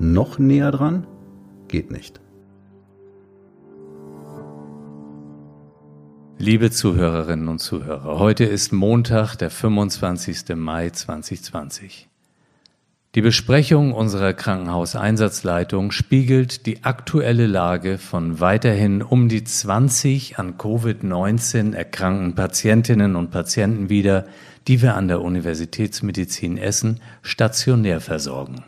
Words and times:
Noch 0.00 0.38
näher 0.38 0.70
dran? 0.70 1.08
Geht 1.66 1.90
nicht. 1.90 2.20
Liebe 6.38 6.70
Zuhörerinnen 6.70 7.48
und 7.48 7.58
Zuhörer, 7.58 8.16
heute 8.20 8.44
ist 8.44 8.72
Montag, 8.72 9.34
der 9.34 9.50
25. 9.50 10.54
Mai 10.54 10.90
2020. 10.90 12.08
Die 13.16 13.22
Besprechung 13.22 13.92
unserer 13.92 14.34
Krankenhauseinsatzleitung 14.34 15.90
spiegelt 15.90 16.66
die 16.66 16.84
aktuelle 16.84 17.48
Lage 17.48 17.98
von 17.98 18.38
weiterhin 18.38 19.02
um 19.02 19.28
die 19.28 19.42
20 19.42 20.38
an 20.38 20.56
Covid-19 20.58 21.74
erkrankten 21.74 22.36
Patientinnen 22.36 23.16
und 23.16 23.32
Patienten 23.32 23.88
wider, 23.88 24.26
die 24.68 24.80
wir 24.80 24.94
an 24.94 25.08
der 25.08 25.22
Universitätsmedizin 25.22 26.56
Essen 26.56 27.00
stationär 27.22 28.00
versorgen. 28.00 28.62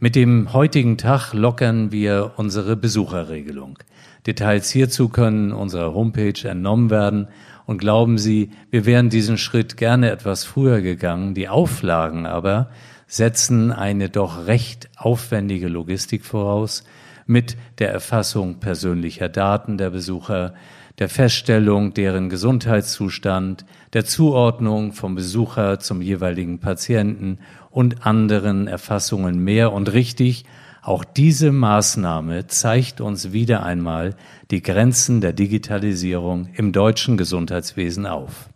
Mit 0.00 0.14
dem 0.14 0.52
heutigen 0.52 0.96
Tag 0.96 1.32
lockern 1.32 1.90
wir 1.90 2.34
unsere 2.36 2.76
Besucherregelung. 2.76 3.80
Details 4.28 4.70
hierzu 4.70 5.08
können 5.08 5.50
unserer 5.50 5.92
Homepage 5.92 6.48
entnommen 6.48 6.88
werden 6.88 7.26
und 7.66 7.78
glauben 7.78 8.16
Sie, 8.16 8.50
wir 8.70 8.86
wären 8.86 9.08
diesen 9.08 9.38
Schritt 9.38 9.76
gerne 9.76 10.12
etwas 10.12 10.44
früher 10.44 10.82
gegangen. 10.82 11.34
Die 11.34 11.48
Auflagen 11.48 12.26
aber 12.26 12.70
setzen 13.08 13.72
eine 13.72 14.08
doch 14.08 14.46
recht 14.46 14.88
aufwendige 14.96 15.66
Logistik 15.66 16.24
voraus 16.24 16.84
mit 17.26 17.56
der 17.78 17.90
Erfassung 17.90 18.60
persönlicher 18.60 19.28
Daten 19.28 19.78
der 19.78 19.90
Besucher, 19.90 20.54
der 21.00 21.08
Feststellung 21.08 21.92
deren 21.92 22.28
Gesundheitszustand, 22.28 23.64
der 23.94 24.04
Zuordnung 24.04 24.92
vom 24.92 25.16
Besucher 25.16 25.80
zum 25.80 26.02
jeweiligen 26.02 26.60
Patienten 26.60 27.38
und 27.78 28.04
anderen 28.04 28.66
Erfassungen 28.66 29.38
mehr. 29.38 29.72
Und 29.72 29.92
richtig, 29.92 30.44
auch 30.82 31.04
diese 31.04 31.52
Maßnahme 31.52 32.48
zeigt 32.48 33.00
uns 33.00 33.32
wieder 33.32 33.62
einmal 33.62 34.16
die 34.50 34.62
Grenzen 34.62 35.20
der 35.20 35.32
Digitalisierung 35.32 36.48
im 36.54 36.72
deutschen 36.72 37.16
Gesundheitswesen 37.16 38.04
auf. 38.04 38.48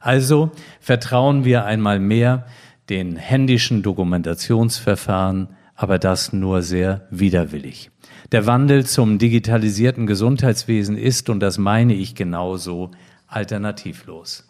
Also 0.00 0.52
vertrauen 0.78 1.44
wir 1.44 1.64
einmal 1.64 1.98
mehr 1.98 2.46
den 2.90 3.16
händischen 3.16 3.82
Dokumentationsverfahren, 3.82 5.48
aber 5.74 5.98
das 5.98 6.32
nur 6.32 6.62
sehr 6.62 7.08
widerwillig. 7.10 7.90
Der 8.30 8.46
Wandel 8.46 8.86
zum 8.86 9.18
digitalisierten 9.18 10.06
Gesundheitswesen 10.06 10.96
ist, 10.96 11.28
und 11.28 11.40
das 11.40 11.58
meine 11.58 11.94
ich 11.94 12.14
genauso, 12.14 12.92
alternativlos. 13.26 14.46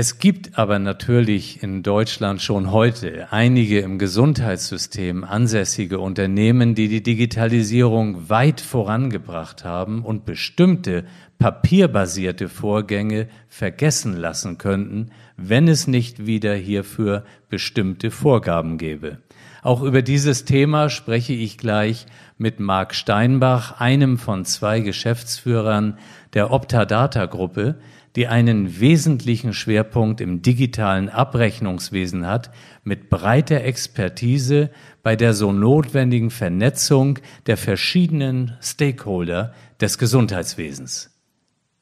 Es 0.00 0.20
gibt 0.20 0.56
aber 0.56 0.78
natürlich 0.78 1.60
in 1.64 1.82
Deutschland 1.82 2.40
schon 2.40 2.70
heute 2.70 3.32
einige 3.32 3.80
im 3.80 3.98
Gesundheitssystem 3.98 5.24
ansässige 5.24 5.98
Unternehmen, 5.98 6.76
die 6.76 6.86
die 6.86 7.02
Digitalisierung 7.02 8.28
weit 8.28 8.60
vorangebracht 8.60 9.64
haben 9.64 10.04
und 10.04 10.24
bestimmte 10.24 11.04
papierbasierte 11.40 12.48
Vorgänge 12.48 13.26
vergessen 13.48 14.16
lassen 14.16 14.56
könnten, 14.56 15.10
wenn 15.36 15.66
es 15.66 15.88
nicht 15.88 16.26
wieder 16.26 16.54
hierfür 16.54 17.24
bestimmte 17.50 18.12
Vorgaben 18.12 18.78
gäbe. 18.78 19.18
Auch 19.62 19.82
über 19.82 20.02
dieses 20.02 20.44
Thema 20.44 20.90
spreche 20.90 21.32
ich 21.32 21.58
gleich 21.58 22.06
mit 22.36 22.60
Marc 22.60 22.94
Steinbach, 22.94 23.80
einem 23.80 24.16
von 24.16 24.44
zwei 24.44 24.78
Geschäftsführern 24.78 25.98
der 26.34 26.52
Optadata 26.52 27.26
Gruppe, 27.26 27.80
die 28.18 28.26
einen 28.26 28.80
wesentlichen 28.80 29.54
Schwerpunkt 29.54 30.20
im 30.20 30.42
digitalen 30.42 31.08
Abrechnungswesen 31.08 32.26
hat, 32.26 32.50
mit 32.82 33.10
breiter 33.10 33.62
Expertise 33.62 34.70
bei 35.04 35.14
der 35.14 35.34
so 35.34 35.52
notwendigen 35.52 36.30
Vernetzung 36.30 37.20
der 37.46 37.56
verschiedenen 37.56 38.56
Stakeholder 38.60 39.54
des 39.80 39.98
Gesundheitswesens. 39.98 41.16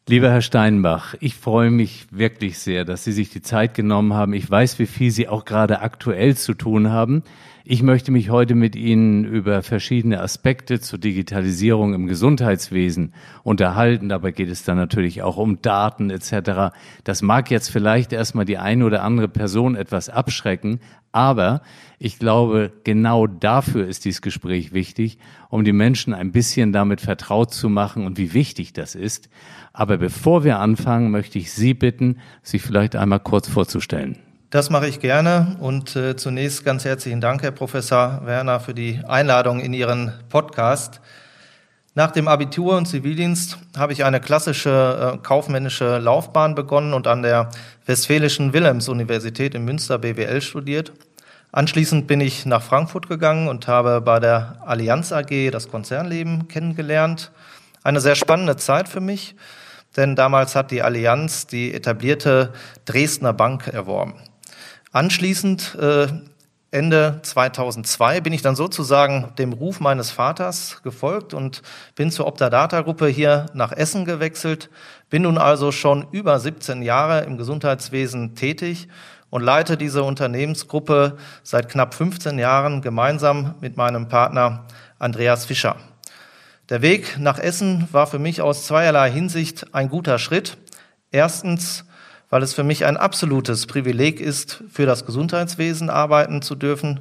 Lieber 0.08 0.30
Herr 0.30 0.40
Steinbach, 0.40 1.16
ich 1.18 1.34
freue 1.34 1.72
mich 1.72 2.06
wirklich 2.12 2.60
sehr, 2.60 2.84
dass 2.84 3.02
Sie 3.02 3.10
sich 3.10 3.30
die 3.30 3.42
Zeit 3.42 3.74
genommen 3.74 4.14
haben. 4.14 4.34
Ich 4.34 4.48
weiß, 4.48 4.78
wie 4.78 4.86
viel 4.86 5.10
Sie 5.10 5.26
auch 5.26 5.44
gerade 5.44 5.80
aktuell 5.80 6.36
zu 6.36 6.54
tun 6.54 6.90
haben. 6.90 7.24
Ich 7.64 7.82
möchte 7.82 8.12
mich 8.12 8.30
heute 8.30 8.54
mit 8.54 8.76
Ihnen 8.76 9.24
über 9.24 9.64
verschiedene 9.64 10.20
Aspekte 10.20 10.78
zur 10.78 11.00
Digitalisierung 11.00 11.92
im 11.92 12.06
Gesundheitswesen 12.06 13.14
unterhalten. 13.42 14.08
Dabei 14.08 14.30
geht 14.30 14.48
es 14.48 14.62
dann 14.62 14.76
natürlich 14.76 15.22
auch 15.22 15.38
um 15.38 15.60
Daten 15.60 16.10
etc. 16.10 16.72
Das 17.02 17.22
mag 17.22 17.50
jetzt 17.50 17.72
vielleicht 17.72 18.12
erstmal 18.12 18.44
die 18.44 18.58
eine 18.58 18.84
oder 18.84 19.02
andere 19.02 19.26
Person 19.26 19.74
etwas 19.74 20.08
abschrecken, 20.08 20.78
aber 21.16 21.62
ich 21.98 22.18
glaube, 22.18 22.72
genau 22.84 23.26
dafür 23.26 23.86
ist 23.86 24.04
dieses 24.04 24.20
Gespräch 24.20 24.74
wichtig, 24.74 25.18
um 25.48 25.64
die 25.64 25.72
Menschen 25.72 26.12
ein 26.12 26.30
bisschen 26.30 26.74
damit 26.74 27.00
vertraut 27.00 27.54
zu 27.54 27.70
machen 27.70 28.04
und 28.04 28.18
wie 28.18 28.34
wichtig 28.34 28.74
das 28.74 28.94
ist. 28.94 29.30
Aber 29.78 29.98
bevor 29.98 30.42
wir 30.42 30.58
anfangen, 30.58 31.10
möchte 31.10 31.38
ich 31.38 31.52
Sie 31.52 31.74
bitten, 31.74 32.18
sich 32.42 32.62
vielleicht 32.62 32.96
einmal 32.96 33.20
kurz 33.20 33.46
vorzustellen. 33.46 34.18
Das 34.48 34.70
mache 34.70 34.88
ich 34.88 35.00
gerne 35.00 35.58
und 35.60 35.94
äh, 35.96 36.16
zunächst 36.16 36.64
ganz 36.64 36.86
herzlichen 36.86 37.20
Dank, 37.20 37.42
Herr 37.42 37.50
Professor 37.50 38.22
Werner, 38.24 38.58
für 38.58 38.72
die 38.72 39.02
Einladung 39.06 39.60
in 39.60 39.74
Ihren 39.74 40.14
Podcast. 40.30 41.02
Nach 41.94 42.10
dem 42.10 42.26
Abitur 42.26 42.78
und 42.78 42.86
Zivildienst 42.86 43.58
habe 43.76 43.92
ich 43.92 44.02
eine 44.02 44.18
klassische 44.18 45.14
äh, 45.14 45.18
kaufmännische 45.18 45.98
Laufbahn 45.98 46.54
begonnen 46.54 46.94
und 46.94 47.06
an 47.06 47.22
der 47.22 47.50
Westfälischen 47.84 48.54
Wilhelms-Universität 48.54 49.54
in 49.54 49.66
Münster 49.66 49.98
BWL 49.98 50.40
studiert. 50.40 50.94
Anschließend 51.52 52.06
bin 52.06 52.22
ich 52.22 52.46
nach 52.46 52.62
Frankfurt 52.62 53.10
gegangen 53.10 53.48
und 53.48 53.68
habe 53.68 54.00
bei 54.00 54.20
der 54.20 54.56
Allianz 54.64 55.12
AG 55.12 55.50
das 55.50 55.68
Konzernleben 55.68 56.48
kennengelernt. 56.48 57.30
Eine 57.82 58.00
sehr 58.00 58.14
spannende 58.14 58.56
Zeit 58.56 58.88
für 58.88 59.02
mich, 59.02 59.36
denn 59.96 60.16
damals 60.16 60.54
hat 60.54 60.70
die 60.70 60.82
Allianz 60.82 61.46
die 61.46 61.72
etablierte 61.72 62.52
Dresdner 62.84 63.32
Bank 63.32 63.68
erworben. 63.68 64.14
Anschließend, 64.92 65.76
äh, 65.80 66.08
Ende 66.72 67.20
2002, 67.22 68.20
bin 68.20 68.32
ich 68.32 68.42
dann 68.42 68.56
sozusagen 68.56 69.32
dem 69.38 69.52
Ruf 69.52 69.80
meines 69.80 70.10
Vaters 70.10 70.82
gefolgt 70.82 71.32
und 71.32 71.62
bin 71.94 72.10
zur 72.10 72.26
Optadata-Gruppe 72.26 73.06
hier 73.06 73.46
nach 73.54 73.72
Essen 73.72 74.04
gewechselt, 74.04 74.68
bin 75.08 75.22
nun 75.22 75.38
also 75.38 75.72
schon 75.72 76.06
über 76.10 76.38
17 76.38 76.82
Jahre 76.82 77.20
im 77.24 77.38
Gesundheitswesen 77.38 78.34
tätig 78.34 78.88
und 79.30 79.42
leite 79.42 79.76
diese 79.76 80.02
Unternehmensgruppe 80.02 81.16
seit 81.42 81.68
knapp 81.68 81.94
15 81.94 82.38
Jahren 82.38 82.82
gemeinsam 82.82 83.54
mit 83.60 83.76
meinem 83.76 84.08
Partner 84.08 84.66
Andreas 84.98 85.46
Fischer. 85.46 85.76
Der 86.68 86.82
Weg 86.82 87.18
nach 87.18 87.38
Essen 87.38 87.88
war 87.92 88.06
für 88.06 88.18
mich 88.18 88.42
aus 88.42 88.66
zweierlei 88.66 89.10
Hinsicht 89.10 89.74
ein 89.74 89.88
guter 89.88 90.18
Schritt. 90.18 90.56
Erstens 91.10 91.84
weil 92.30 92.42
es 92.42 92.54
für 92.54 92.64
mich 92.64 92.84
ein 92.84 92.96
absolutes 92.96 93.66
Privileg 93.66 94.20
ist, 94.20 94.64
für 94.68 94.86
das 94.86 95.06
Gesundheitswesen 95.06 95.90
arbeiten 95.90 96.42
zu 96.42 96.54
dürfen. 96.54 97.00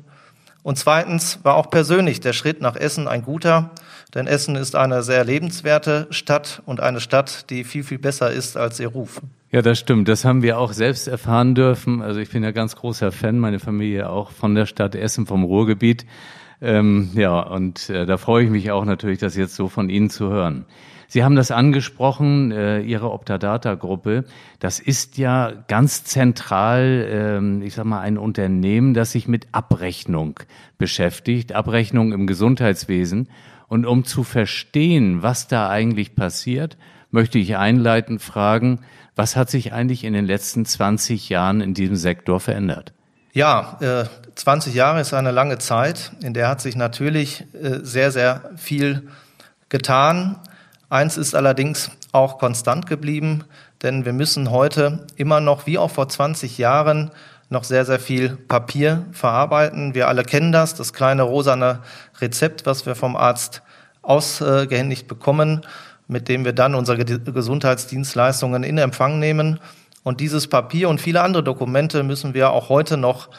Und 0.64 0.78
zweitens 0.78 1.40
war 1.44 1.56
auch 1.56 1.70
persönlich 1.70 2.22
der 2.22 2.34
Schritt 2.34 2.62
nach 2.62 2.76
Essen 2.76 3.08
ein 3.08 3.22
guter, 3.22 3.72
denn 4.14 4.26
Essen 4.26 4.56
ist 4.56 4.76
eine 4.76 5.04
sehr 5.04 5.24
lebenswerte 5.24 6.08
Stadt 6.10 6.62
und 6.66 6.80
eine 6.80 7.00
Stadt, 7.00 7.50
die 7.50 7.64
viel, 7.64 7.84
viel 7.84 8.00
besser 8.00 8.32
ist 8.32 8.58
als 8.58 8.80
ihr 8.80 8.88
Ruf. 8.88 9.22
Ja, 9.52 9.62
das 9.62 9.78
stimmt. 9.78 10.08
Das 10.08 10.26
haben 10.26 10.42
wir 10.42 10.58
auch 10.58 10.74
selbst 10.74 11.08
erfahren 11.08 11.54
dürfen. 11.54 12.02
Also 12.02 12.20
ich 12.20 12.30
bin 12.30 12.44
ja 12.44 12.52
ganz 12.52 12.76
großer 12.76 13.12
Fan, 13.12 13.38
meine 13.38 13.60
Familie 13.60 14.10
auch 14.10 14.32
von 14.32 14.56
der 14.56 14.66
Stadt 14.66 14.96
Essen, 14.96 15.28
vom 15.28 15.44
Ruhrgebiet. 15.44 16.06
Ähm, 16.66 17.12
ja, 17.14 17.40
und 17.42 17.92
äh, 17.92 18.08
da 18.08 18.18
freue 18.18 18.44
ich 18.44 18.50
mich 18.50 18.72
auch 18.72 18.86
natürlich, 18.86 19.20
das 19.20 19.36
jetzt 19.36 19.56
so 19.56 19.68
von 19.68 19.88
Ihnen 19.88 20.10
zu 20.10 20.30
hören. 20.30 20.66
Sie 21.08 21.24
haben 21.24 21.36
das 21.36 21.52
angesprochen, 21.52 22.52
äh, 22.52 22.82
Ihre 22.82 23.12
Optadata-Gruppe. 23.12 24.26
Das 24.60 24.80
ist 24.80 25.20
ja 25.20 25.52
ganz 25.68 26.06
zentral, 26.06 27.08
ähm, 27.08 27.62
ich 27.62 27.76
sag 27.76 27.86
mal, 27.86 28.02
ein 28.02 28.18
Unternehmen, 28.18 28.96
das 28.96 29.12
sich 29.12 29.28
mit 29.28 29.48
Abrechnung 29.52 30.40
beschäftigt, 30.80 31.54
Abrechnung 31.54 32.14
im 32.14 32.26
Gesundheitswesen. 32.26 33.30
Und 33.68 33.86
um 33.86 34.04
zu 34.04 34.24
verstehen, 34.24 35.22
was 35.22 35.48
da 35.48 35.70
eigentlich 35.70 36.16
passiert, 36.16 36.78
möchte 37.12 37.38
ich 37.38 37.58
einleitend 37.58 38.24
fragen, 38.24 38.80
was 39.16 39.36
hat 39.36 39.52
sich 39.52 39.72
eigentlich 39.72 40.04
in 40.04 40.14
den 40.14 40.26
letzten 40.26 40.66
20 40.66 41.30
Jahren 41.30 41.62
in 41.62 41.76
diesem 41.76 41.96
Sektor 41.96 42.40
verändert? 42.40 42.92
Ja, 43.34 43.78
äh, 43.82 44.06
20 44.36 44.74
Jahre 44.74 45.00
ist 45.00 45.14
eine 45.14 45.32
lange 45.32 45.58
Zeit, 45.60 46.12
in 46.22 46.34
der 46.34 46.50
hat 46.50 46.62
sich 46.62 46.76
natürlich 46.76 47.46
äh, 47.54 47.80
sehr, 47.82 48.12
sehr 48.12 48.50
viel 48.58 49.08
getan. 49.70 50.38
Eins 50.90 51.18
ist 51.18 51.36
allerdings 51.36 51.90
auch 52.12 52.38
konstant 52.38 52.88
geblieben, 52.88 53.46
denn 53.82 54.06
wir 54.06 54.14
müssen 54.14 54.52
heute 54.52 55.08
immer 55.16 55.40
noch, 55.40 55.66
wie 55.66 55.78
auch 55.78 55.92
vor 55.92 56.10
20 56.10 56.58
Jahren, 56.58 57.12
noch 57.50 57.64
sehr, 57.64 57.86
sehr 57.86 58.00
viel 58.00 58.36
Papier 58.36 59.06
verarbeiten. 59.12 59.94
Wir 59.94 60.08
alle 60.08 60.24
kennen 60.24 60.52
das, 60.52 60.74
das 60.74 60.94
kleine 60.94 61.24
rosane 61.24 61.80
Rezept, 62.20 62.66
was 62.66 62.86
wir 62.86 62.96
vom 62.96 63.16
Arzt 63.16 63.62
ausgehändigt 64.02 65.08
bekommen, 65.08 65.62
mit 66.08 66.28
dem 66.28 66.44
wir 66.44 66.54
dann 66.54 66.76
unsere 66.76 67.04
Gesundheitsdienstleistungen 67.06 68.64
in 68.64 68.78
Empfang 68.78 69.20
nehmen. 69.20 69.60
Und 70.04 70.20
dieses 70.20 70.48
Papier 70.48 70.90
und 70.90 71.02
viele 71.02 71.22
andere 71.22 71.44
Dokumente 71.44 72.04
müssen 72.04 72.34
wir 72.34 72.52
auch 72.52 72.70
heute 72.70 72.98
noch 72.98 73.30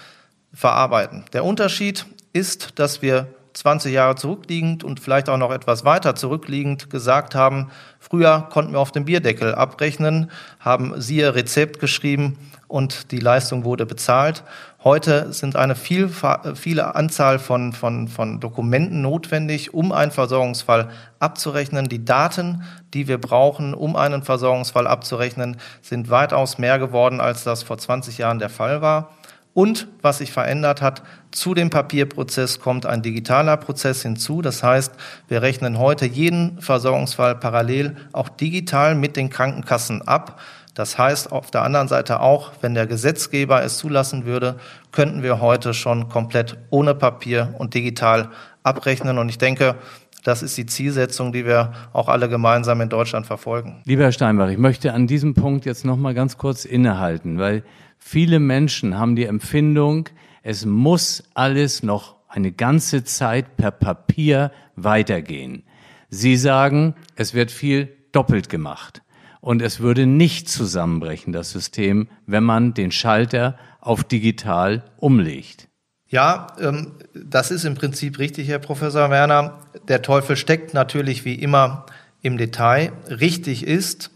verarbeiten. 0.56 1.24
Der 1.34 1.44
Unterschied 1.44 2.06
ist, 2.32 2.78
dass 2.78 3.02
wir 3.02 3.28
20 3.52 3.92
Jahre 3.92 4.16
zurückliegend 4.16 4.84
und 4.84 5.00
vielleicht 5.00 5.28
auch 5.28 5.38
noch 5.38 5.50
etwas 5.50 5.84
weiter 5.84 6.14
zurückliegend 6.14 6.90
gesagt 6.90 7.34
haben, 7.34 7.70
früher 7.98 8.48
konnten 8.50 8.72
wir 8.72 8.80
auf 8.80 8.92
dem 8.92 9.04
Bierdeckel 9.06 9.54
abrechnen, 9.54 10.30
haben 10.60 11.00
siehe 11.00 11.34
Rezept 11.34 11.78
geschrieben 11.78 12.38
und 12.68 13.12
die 13.12 13.18
Leistung 13.18 13.64
wurde 13.64 13.86
bezahlt. 13.86 14.44
Heute 14.84 15.32
sind 15.32 15.56
eine 15.56 15.74
viel, 15.74 16.10
viele 16.54 16.94
Anzahl 16.94 17.38
von, 17.38 17.72
von, 17.72 18.08
von 18.08 18.40
Dokumenten 18.40 19.02
notwendig, 19.02 19.74
um 19.74 19.90
einen 19.92 20.12
Versorgungsfall 20.12 20.90
abzurechnen. 21.18 21.88
Die 21.88 22.04
Daten, 22.04 22.62
die 22.94 23.08
wir 23.08 23.18
brauchen, 23.18 23.74
um 23.74 23.96
einen 23.96 24.22
Versorgungsfall 24.22 24.86
abzurechnen, 24.86 25.56
sind 25.82 26.10
weitaus 26.10 26.58
mehr 26.58 26.78
geworden, 26.78 27.20
als 27.20 27.42
das 27.42 27.62
vor 27.62 27.78
20 27.78 28.18
Jahren 28.18 28.38
der 28.38 28.50
Fall 28.50 28.80
war. 28.80 29.10
Und 29.56 29.88
was 30.02 30.18
sich 30.18 30.32
verändert 30.32 30.82
hat, 30.82 31.02
zu 31.30 31.54
dem 31.54 31.70
Papierprozess 31.70 32.60
kommt 32.60 32.84
ein 32.84 33.00
digitaler 33.00 33.56
Prozess 33.56 34.02
hinzu. 34.02 34.42
Das 34.42 34.62
heißt, 34.62 34.92
wir 35.28 35.40
rechnen 35.40 35.78
heute 35.78 36.04
jeden 36.04 36.60
Versorgungsfall 36.60 37.36
parallel 37.36 37.96
auch 38.12 38.28
digital 38.28 38.94
mit 38.94 39.16
den 39.16 39.30
Krankenkassen 39.30 40.02
ab. 40.02 40.38
Das 40.74 40.98
heißt 40.98 41.32
auf 41.32 41.50
der 41.50 41.62
anderen 41.62 41.88
Seite 41.88 42.20
auch, 42.20 42.52
wenn 42.60 42.74
der 42.74 42.86
Gesetzgeber 42.86 43.64
es 43.64 43.78
zulassen 43.78 44.26
würde, 44.26 44.56
könnten 44.92 45.22
wir 45.22 45.40
heute 45.40 45.72
schon 45.72 46.10
komplett 46.10 46.58
ohne 46.68 46.94
Papier 46.94 47.54
und 47.56 47.72
digital 47.72 48.28
abrechnen. 48.62 49.16
Und 49.16 49.30
ich 49.30 49.38
denke, 49.38 49.76
das 50.22 50.42
ist 50.42 50.58
die 50.58 50.66
Zielsetzung, 50.66 51.32
die 51.32 51.46
wir 51.46 51.72
auch 51.94 52.08
alle 52.08 52.28
gemeinsam 52.28 52.82
in 52.82 52.90
Deutschland 52.90 53.24
verfolgen. 53.24 53.80
Lieber 53.86 54.02
Herr 54.02 54.12
Steinbach, 54.12 54.50
ich 54.50 54.58
möchte 54.58 54.92
an 54.92 55.06
diesem 55.06 55.32
Punkt 55.32 55.64
jetzt 55.64 55.86
noch 55.86 55.96
mal 55.96 56.12
ganz 56.12 56.36
kurz 56.36 56.66
innehalten, 56.66 57.38
weil 57.38 57.62
viele 58.06 58.38
Menschen 58.38 58.96
haben 58.96 59.16
die 59.16 59.24
Empfindung, 59.24 60.08
es 60.44 60.64
muss 60.64 61.24
alles 61.34 61.82
noch 61.82 62.14
eine 62.28 62.52
ganze 62.52 63.02
Zeit 63.02 63.56
per 63.56 63.72
Papier 63.72 64.52
weitergehen. 64.76 65.64
Sie 66.08 66.36
sagen, 66.36 66.94
es 67.16 67.34
wird 67.34 67.50
viel 67.50 67.96
doppelt 68.12 68.48
gemacht 68.48 69.02
und 69.40 69.60
es 69.60 69.80
würde 69.80 70.06
nicht 70.06 70.48
zusammenbrechen, 70.48 71.32
das 71.32 71.50
System, 71.50 72.06
wenn 72.26 72.44
man 72.44 72.74
den 72.74 72.92
Schalter 72.92 73.58
auf 73.80 74.04
digital 74.04 74.84
umlegt. 74.98 75.66
Ja, 76.06 76.46
ähm, 76.60 76.92
das 77.12 77.50
ist 77.50 77.64
im 77.64 77.74
Prinzip 77.74 78.20
richtig, 78.20 78.46
Herr 78.46 78.60
Professor 78.60 79.10
Werner. 79.10 79.58
Der 79.88 80.02
Teufel 80.02 80.36
steckt 80.36 80.74
natürlich 80.74 81.24
wie 81.24 81.34
immer 81.34 81.86
im 82.22 82.38
Detail. 82.38 82.92
Richtig 83.08 83.66
ist, 83.66 84.12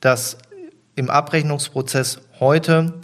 dass 0.00 0.36
im 0.94 1.08
Abrechnungsprozess 1.08 2.20
heute 2.38 3.00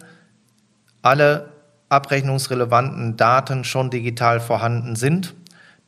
alle 1.06 1.48
abrechnungsrelevanten 1.88 3.16
Daten 3.16 3.64
schon 3.64 3.90
digital 3.90 4.40
vorhanden 4.40 4.96
sind 4.96 5.34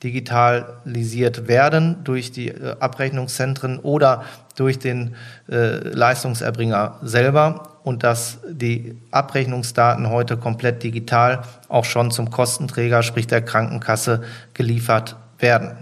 digitalisiert 0.03 1.49
werden 1.49 2.05
durch 2.05 2.31
die 2.31 2.49
äh, 2.49 2.77
Abrechnungszentren 2.79 3.81
oder 3.81 4.25
durch 4.57 4.79
den 4.79 5.17
äh, 5.49 5.79
Leistungserbringer 5.79 6.99
selber 7.03 7.81
und 7.83 8.05
dass 8.05 8.39
die 8.49 8.97
Abrechnungsdaten 9.11 10.09
heute 10.09 10.37
komplett 10.37 10.83
digital 10.83 11.43
auch 11.69 11.85
schon 11.85 12.11
zum 12.11 12.31
Kostenträger, 12.31 13.03
sprich 13.03 13.27
der 13.27 13.43
Krankenkasse, 13.43 14.23
geliefert 14.55 15.17
werden. 15.39 15.77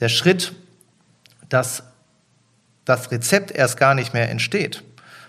Der 0.00 0.08
Schritt, 0.08 0.54
dass 1.48 1.84
das 2.84 3.12
Rezept 3.12 3.52
erst 3.52 3.76
gar 3.76 3.94
nicht 3.94 4.12
mehr 4.12 4.28
entsteht, 4.28 4.82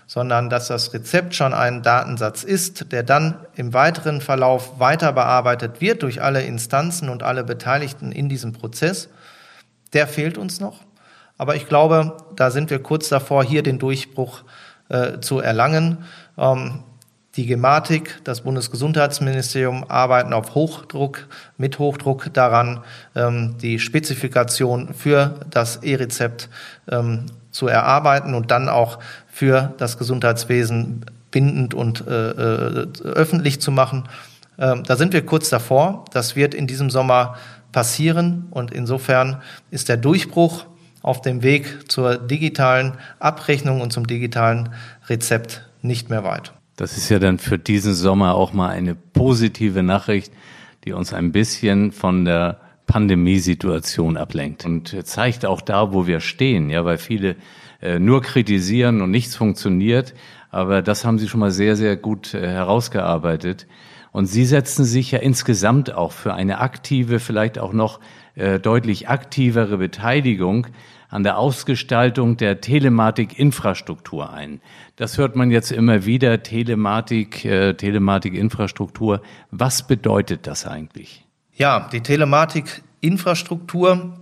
sondern 0.06 0.50
dass 0.50 0.68
das 0.68 0.92
Rezept 0.92 1.34
schon 1.34 1.54
ein 1.54 1.82
Datensatz 1.82 2.44
ist, 2.44 2.92
der 2.92 3.02
dann 3.02 3.36
im 3.56 3.72
weiteren 3.72 4.20
Verlauf 4.20 4.78
weiter 4.78 5.12
bearbeitet 5.12 5.80
wird 5.80 6.02
durch 6.02 6.22
alle 6.22 6.42
Instanzen 6.42 7.08
und 7.08 7.22
alle 7.22 7.44
Beteiligten 7.44 8.12
in 8.12 8.28
diesem 8.28 8.52
Prozess. 8.52 9.08
Der 9.92 10.06
fehlt 10.06 10.38
uns 10.38 10.60
noch. 10.60 10.80
Aber 11.36 11.56
ich 11.56 11.68
glaube, 11.68 12.16
da 12.36 12.50
sind 12.50 12.70
wir 12.70 12.82
kurz 12.82 13.08
davor, 13.08 13.42
hier 13.42 13.62
den 13.62 13.78
Durchbruch 13.78 14.42
äh, 14.88 15.20
zu 15.20 15.40
erlangen. 15.40 15.98
Ähm, 16.38 16.84
die 17.36 17.46
Gematik, 17.46 18.20
das 18.22 18.42
Bundesgesundheitsministerium 18.42 19.84
arbeiten 19.88 20.32
auf 20.32 20.54
Hochdruck, 20.54 21.26
mit 21.56 21.80
Hochdruck 21.80 22.32
daran, 22.32 22.84
ähm, 23.16 23.56
die 23.60 23.80
Spezifikation 23.80 24.94
für 24.94 25.40
das 25.50 25.82
E-Rezept 25.82 26.48
ähm, 26.88 27.26
zu 27.54 27.68
erarbeiten 27.68 28.34
und 28.34 28.50
dann 28.50 28.68
auch 28.68 28.98
für 29.28 29.72
das 29.78 29.96
Gesundheitswesen 29.96 31.06
bindend 31.30 31.72
und 31.72 32.06
äh, 32.06 32.30
äh, 32.30 32.86
öffentlich 33.04 33.60
zu 33.60 33.70
machen. 33.70 34.04
Ähm, 34.58 34.82
da 34.84 34.96
sind 34.96 35.12
wir 35.12 35.24
kurz 35.24 35.50
davor. 35.50 36.04
Das 36.12 36.34
wird 36.34 36.52
in 36.52 36.66
diesem 36.66 36.90
Sommer 36.90 37.36
passieren 37.70 38.46
und 38.50 38.72
insofern 38.72 39.40
ist 39.70 39.88
der 39.88 39.96
Durchbruch 39.96 40.66
auf 41.00 41.20
dem 41.20 41.42
Weg 41.44 41.90
zur 41.90 42.16
digitalen 42.16 42.94
Abrechnung 43.20 43.80
und 43.80 43.92
zum 43.92 44.06
digitalen 44.06 44.70
Rezept 45.08 45.68
nicht 45.80 46.10
mehr 46.10 46.24
weit. 46.24 46.52
Das 46.76 46.96
ist 46.96 47.08
ja 47.08 47.20
dann 47.20 47.38
für 47.38 47.58
diesen 47.58 47.94
Sommer 47.94 48.34
auch 48.34 48.52
mal 48.52 48.70
eine 48.70 48.96
positive 48.96 49.84
Nachricht, 49.84 50.32
die 50.84 50.92
uns 50.92 51.12
ein 51.12 51.30
bisschen 51.30 51.92
von 51.92 52.24
der 52.24 52.58
Pandemiesituation 52.86 54.16
ablenkt 54.16 54.64
und 54.64 55.06
zeigt 55.06 55.46
auch 55.46 55.60
da, 55.60 55.92
wo 55.92 56.06
wir 56.06 56.20
stehen, 56.20 56.70
ja, 56.70 56.84
weil 56.84 56.98
viele 56.98 57.36
äh, 57.80 57.98
nur 57.98 58.22
kritisieren 58.22 59.00
und 59.02 59.10
nichts 59.10 59.36
funktioniert. 59.36 60.14
Aber 60.50 60.82
das 60.82 61.04
haben 61.04 61.18
Sie 61.18 61.28
schon 61.28 61.40
mal 61.40 61.50
sehr, 61.50 61.76
sehr 61.76 61.96
gut 61.96 62.34
äh, 62.34 62.46
herausgearbeitet. 62.46 63.66
Und 64.12 64.26
Sie 64.26 64.44
setzen 64.44 64.84
sich 64.84 65.10
ja 65.10 65.18
insgesamt 65.18 65.92
auch 65.92 66.12
für 66.12 66.34
eine 66.34 66.60
aktive, 66.60 67.18
vielleicht 67.18 67.58
auch 67.58 67.72
noch 67.72 67.98
äh, 68.36 68.60
deutlich 68.60 69.08
aktivere 69.08 69.76
Beteiligung 69.76 70.68
an 71.08 71.22
der 71.22 71.38
Ausgestaltung 71.38 72.36
der 72.36 72.60
Telematik-Infrastruktur 72.60 74.32
ein. 74.32 74.60
Das 74.96 75.18
hört 75.18 75.36
man 75.36 75.50
jetzt 75.50 75.72
immer 75.72 76.06
wieder, 76.06 76.42
Telematik, 76.42 77.44
äh, 77.44 77.74
Telematik-Infrastruktur. 77.74 79.20
Was 79.50 79.86
bedeutet 79.86 80.46
das 80.46 80.66
eigentlich? 80.66 81.23
Ja, 81.56 81.88
die 81.92 82.00
Telematik-Infrastruktur 82.00 84.18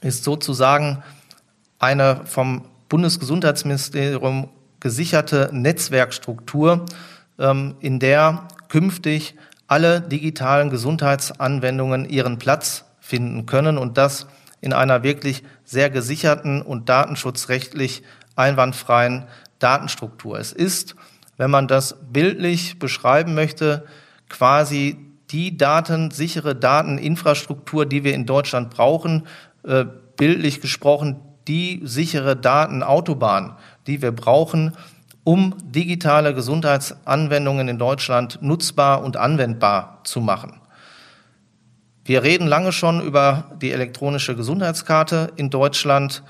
ist 0.00 0.24
sozusagen 0.24 1.04
eine 1.78 2.22
vom 2.24 2.64
Bundesgesundheitsministerium 2.88 4.48
gesicherte 4.80 5.48
Netzwerkstruktur, 5.52 6.86
ähm, 7.38 7.76
in 7.78 8.00
der 8.00 8.48
künftig 8.68 9.36
alle 9.68 10.00
digitalen 10.00 10.70
Gesundheitsanwendungen 10.70 12.04
ihren 12.04 12.38
Platz 12.38 12.84
finden 12.98 13.46
können 13.46 13.78
und 13.78 13.96
das 13.96 14.26
in 14.60 14.72
einer 14.72 15.04
wirklich 15.04 15.44
sehr 15.64 15.88
gesicherten 15.88 16.62
und 16.62 16.88
datenschutzrechtlich 16.88 18.02
einwandfreien 18.34 19.28
Datenstruktur. 19.60 20.36
Es 20.36 20.52
ist, 20.52 20.96
wenn 21.36 21.52
man 21.52 21.68
das 21.68 21.94
bildlich 22.10 22.80
beschreiben 22.80 23.34
möchte, 23.34 23.86
quasi 24.28 25.11
die 25.32 25.56
datensichere 25.56 26.54
Dateninfrastruktur, 26.54 27.86
die 27.86 28.04
wir 28.04 28.14
in 28.14 28.26
Deutschland 28.26 28.70
brauchen, 28.70 29.26
äh, 29.64 29.86
bildlich 30.16 30.60
gesprochen 30.60 31.16
die 31.48 31.80
sichere 31.84 32.36
Datenautobahn, 32.36 33.56
die 33.86 34.02
wir 34.02 34.12
brauchen, 34.12 34.76
um 35.24 35.54
digitale 35.64 36.34
Gesundheitsanwendungen 36.34 37.68
in 37.68 37.78
Deutschland 37.78 38.38
nutzbar 38.42 39.02
und 39.02 39.16
anwendbar 39.16 40.00
zu 40.04 40.20
machen. 40.20 40.60
Wir 42.04 42.22
reden 42.24 42.48
lange 42.48 42.72
schon 42.72 43.00
über 43.00 43.52
die 43.60 43.70
elektronische 43.70 44.34
Gesundheitskarte 44.34 45.32
in 45.36 45.50
Deutschland. 45.50 46.24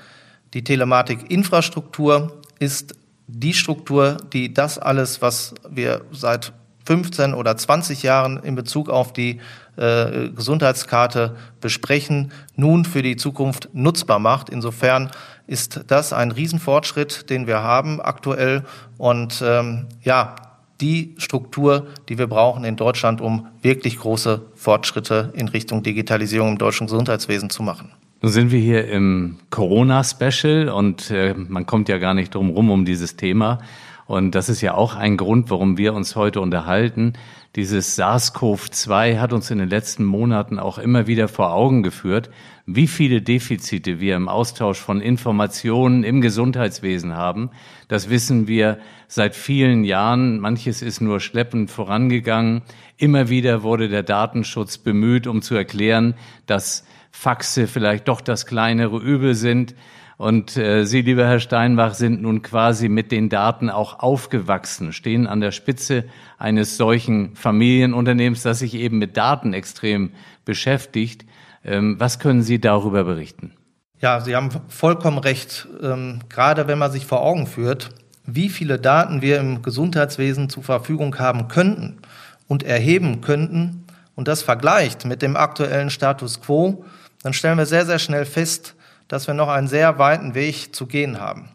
Die 0.53 0.63
Telematikinfrastruktur 0.63 2.41
ist 2.59 2.95
die 3.27 3.55
Struktur, 3.55 4.17
die 4.31 4.53
das 4.53 4.77
alles, 4.77 5.21
was 5.21 5.55
wir 5.67 6.05
seit 6.11 6.53
15 6.85 7.33
oder 7.33 7.55
20 7.55 8.03
Jahren 8.03 8.37
in 8.37 8.55
Bezug 8.55 8.89
auf 8.89 9.13
die 9.13 9.39
äh, 9.77 10.29
Gesundheitskarte 10.29 11.35
besprechen, 11.61 12.31
nun 12.55 12.85
für 12.85 13.01
die 13.01 13.15
Zukunft 13.15 13.69
nutzbar 13.73 14.19
macht. 14.19 14.49
Insofern 14.49 15.11
ist 15.47 15.85
das 15.87 16.13
ein 16.13 16.31
Riesenfortschritt, 16.31 17.29
den 17.29 17.47
wir 17.47 17.63
haben 17.63 18.01
aktuell. 18.01 18.63
Und 18.97 19.43
ähm, 19.45 19.87
ja, 20.03 20.35
die 20.81 21.15
Struktur, 21.17 21.87
die 22.09 22.17
wir 22.17 22.27
brauchen 22.27 22.63
in 22.65 22.75
Deutschland, 22.75 23.21
um 23.21 23.47
wirklich 23.61 23.97
große 23.99 24.41
Fortschritte 24.55 25.31
in 25.35 25.47
Richtung 25.47 25.83
Digitalisierung 25.83 26.49
im 26.49 26.57
deutschen 26.57 26.87
Gesundheitswesen 26.87 27.49
zu 27.49 27.63
machen. 27.63 27.91
Nun 28.21 28.31
sind 28.31 28.51
wir 28.51 28.59
hier 28.59 28.87
im 28.87 29.37
Corona-Special 29.49 30.69
und 30.69 31.11
äh, 31.11 31.33
man 31.33 31.65
kommt 31.65 31.89
ja 31.89 31.97
gar 31.97 32.13
nicht 32.13 32.33
drum 32.33 32.51
rum 32.51 32.69
um 32.69 32.85
dieses 32.85 33.15
Thema. 33.17 33.59
Und 34.05 34.35
das 34.35 34.49
ist 34.49 34.61
ja 34.61 34.73
auch 34.73 34.95
ein 34.95 35.17
Grund, 35.17 35.49
warum 35.49 35.77
wir 35.77 35.93
uns 35.93 36.15
heute 36.15 36.41
unterhalten. 36.41 37.13
Dieses 37.55 37.97
SARS-CoV-2 37.97 39.19
hat 39.19 39.31
uns 39.31 39.51
in 39.51 39.59
den 39.59 39.69
letzten 39.69 40.03
Monaten 40.03 40.59
auch 40.59 40.77
immer 40.77 41.07
wieder 41.07 41.27
vor 41.27 41.53
Augen 41.53 41.83
geführt, 41.83 42.29
wie 42.65 42.87
viele 42.87 43.21
Defizite 43.21 43.99
wir 43.99 44.15
im 44.15 44.27
Austausch 44.27 44.79
von 44.79 45.01
Informationen 45.01 46.03
im 46.03 46.21
Gesundheitswesen 46.21 47.15
haben. 47.15 47.51
Das 47.87 48.09
wissen 48.09 48.47
wir 48.47 48.79
seit 49.07 49.35
vielen 49.35 49.83
Jahren. 49.83 50.39
Manches 50.39 50.81
ist 50.81 50.99
nur 50.99 51.19
schleppend 51.19 51.69
vorangegangen. 51.69 52.63
Immer 52.97 53.29
wieder 53.29 53.63
wurde 53.63 53.87
der 53.87 54.03
Datenschutz 54.03 54.77
bemüht, 54.77 55.27
um 55.27 55.41
zu 55.41 55.55
erklären, 55.55 56.15
dass 56.45 56.85
Faxe 57.11 57.67
vielleicht 57.67 58.07
doch 58.07 58.21
das 58.21 58.45
kleinere 58.47 58.97
Übel 58.97 59.35
sind. 59.35 59.75
Und 60.17 60.57
äh, 60.57 60.85
Sie, 60.85 61.01
lieber 61.01 61.25
Herr 61.25 61.39
Steinbach, 61.39 61.95
sind 61.95 62.21
nun 62.21 62.41
quasi 62.41 62.87
mit 62.87 63.11
den 63.11 63.29
Daten 63.29 63.69
auch 63.69 63.99
aufgewachsen, 63.99 64.93
stehen 64.93 65.27
an 65.27 65.41
der 65.41 65.51
Spitze 65.51 66.05
eines 66.37 66.77
solchen 66.77 67.35
Familienunternehmens, 67.35 68.43
das 68.43 68.59
sich 68.59 68.75
eben 68.75 68.99
mit 68.99 69.17
Daten 69.17 69.53
extrem 69.53 70.11
beschäftigt. 70.45 71.25
Ähm, 71.65 71.95
was 71.99 72.19
können 72.19 72.43
Sie 72.43 72.59
darüber 72.59 73.03
berichten? 73.03 73.53
Ja, 73.99 74.19
Sie 74.19 74.35
haben 74.35 74.49
vollkommen 74.67 75.17
recht. 75.17 75.67
Ähm, 75.81 76.19
gerade 76.29 76.67
wenn 76.67 76.77
man 76.77 76.91
sich 76.91 77.05
vor 77.05 77.21
Augen 77.21 77.47
führt, 77.47 77.89
wie 78.25 78.49
viele 78.49 78.79
Daten 78.79 79.21
wir 79.21 79.39
im 79.39 79.61
Gesundheitswesen 79.61 80.49
zur 80.49 80.63
Verfügung 80.63 81.17
haben 81.19 81.47
könnten 81.47 81.99
und 82.47 82.63
erheben 82.63 83.21
könnten 83.21 83.85
und 84.15 84.27
das 84.27 84.41
vergleicht 84.41 85.05
mit 85.05 85.21
dem 85.21 85.35
aktuellen 85.35 85.89
Status 85.89 86.41
quo, 86.41 86.85
dann 87.21 87.33
stellen 87.33 87.57
wir 87.57 87.65
sehr, 87.65 87.85
sehr 87.85 87.99
schnell 87.99 88.25
fest, 88.25 88.75
dass 89.07 89.27
wir 89.27 89.33
noch 89.33 89.49
einen 89.49 89.67
sehr 89.67 89.97
weiten 89.99 90.35
Weg 90.35 90.75
zu 90.75 90.85
gehen 90.87 91.19
haben. 91.19 91.49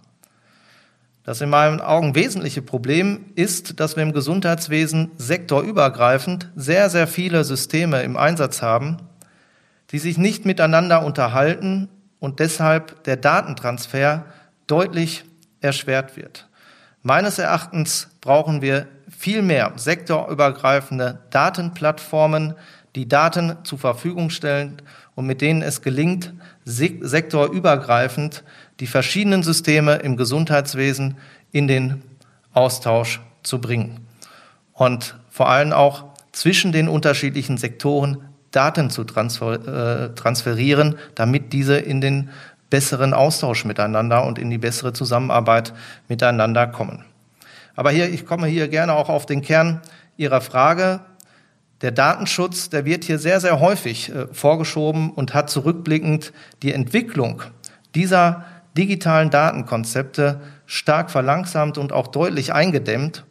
Das 1.25 1.43
in 1.43 1.51
meinen 1.51 1.83
Augen 1.83 2.15
wesentliche 2.15 2.63
Problem 2.63 3.27
ist, 3.35 3.81
dass 3.81 3.97
wir 3.97 4.03
im 4.03 4.15
Gesundheitswesen 4.15 5.11
sektorübergreifend 5.17 6.51
sehr, 6.57 6.89
sehr 6.89 7.07
viele 7.07 7.45
Systeme 7.45 8.03
im 8.03 8.17
Einsatz 8.17 8.63
haben, 8.63 8.97
die 9.91 9.99
sich 9.99 10.17
nicht 10.17 10.47
miteinander 10.47 11.05
unterhalten 11.05 11.91
und 12.19 12.41
deshalb 12.41 13.05
der 13.05 13.19
Datentransfer 13.19 14.25
deutlich 14.67 15.25
erschwert 15.61 16.17
wird. 16.17 16.49
Meines 17.03 17.39
Erachtens 17.39 18.09
brauchen 18.21 18.63
wir 18.63 18.87
viel 19.09 19.43
mehr 19.43 19.73
sektorübergreifende 19.77 21.21
Datenplattformen, 21.31 22.55
die 22.95 23.09
Daten 23.09 23.57
zur 23.65 23.79
Verfügung 23.79 24.31
stellen 24.31 24.81
und 25.15 25.27
mit 25.27 25.41
denen 25.41 25.63
es 25.63 25.83
gelingt, 25.83 26.33
sektorübergreifend 26.69 28.45
die 28.81 28.87
verschiedenen 28.87 29.43
Systeme 29.43 29.97
im 29.97 30.17
Gesundheitswesen 30.17 31.17
in 31.51 31.67
den 31.67 32.03
Austausch 32.53 33.21
zu 33.43 33.61
bringen. 33.61 34.07
Und 34.73 35.17
vor 35.31 35.49
allem 35.49 35.73
auch 35.73 36.05
zwischen 36.33 36.73
den 36.73 36.89
unterschiedlichen 36.89 37.57
Sektoren 37.57 38.23
Daten 38.51 38.91
zu 38.91 39.05
transfer, 39.05 40.09
äh, 40.09 40.15
transferieren, 40.15 40.97
damit 41.15 41.53
diese 41.53 41.77
in 41.77 42.01
den 42.01 42.31
besseren 42.71 43.15
Austausch 43.15 43.65
miteinander 43.65 44.25
und 44.25 44.39
in 44.39 44.51
die 44.51 44.59
bessere 44.59 44.93
Zusammenarbeit 44.93 45.73
miteinander 46.09 46.67
kommen. 46.67 47.05
Aber 47.77 47.91
hier, 47.91 48.09
ich 48.09 48.27
komme 48.27 48.47
hier 48.47 48.69
gerne 48.69 48.95
auch 48.95 49.09
auf 49.09 49.27
den 49.27 49.43
Kern 49.43 49.81
Ihrer 50.17 50.41
Frage. 50.41 51.01
Der 51.81 51.93
Datenschutz, 51.93 52.71
der 52.71 52.85
wird 52.85 53.05
hier 53.05 53.19
sehr, 53.19 53.41
sehr 53.41 53.61
häufig 53.61 54.13
äh, 54.13 54.27
vorgeschoben 54.33 55.11
und 55.11 55.35
hat 55.35 55.49
zurückblickend 55.49 56.33
die 56.63 56.73
Entwicklung 56.73 57.43
dieser 57.95 58.45
digitalen 58.77 59.31
Datenkonzepte 59.31 60.41
stark 60.67 61.11
verlangsamt 61.11 61.79
und 61.79 61.93
auch 61.93 62.09
deutlich 62.09 62.53
eingedämmt. 62.53 63.25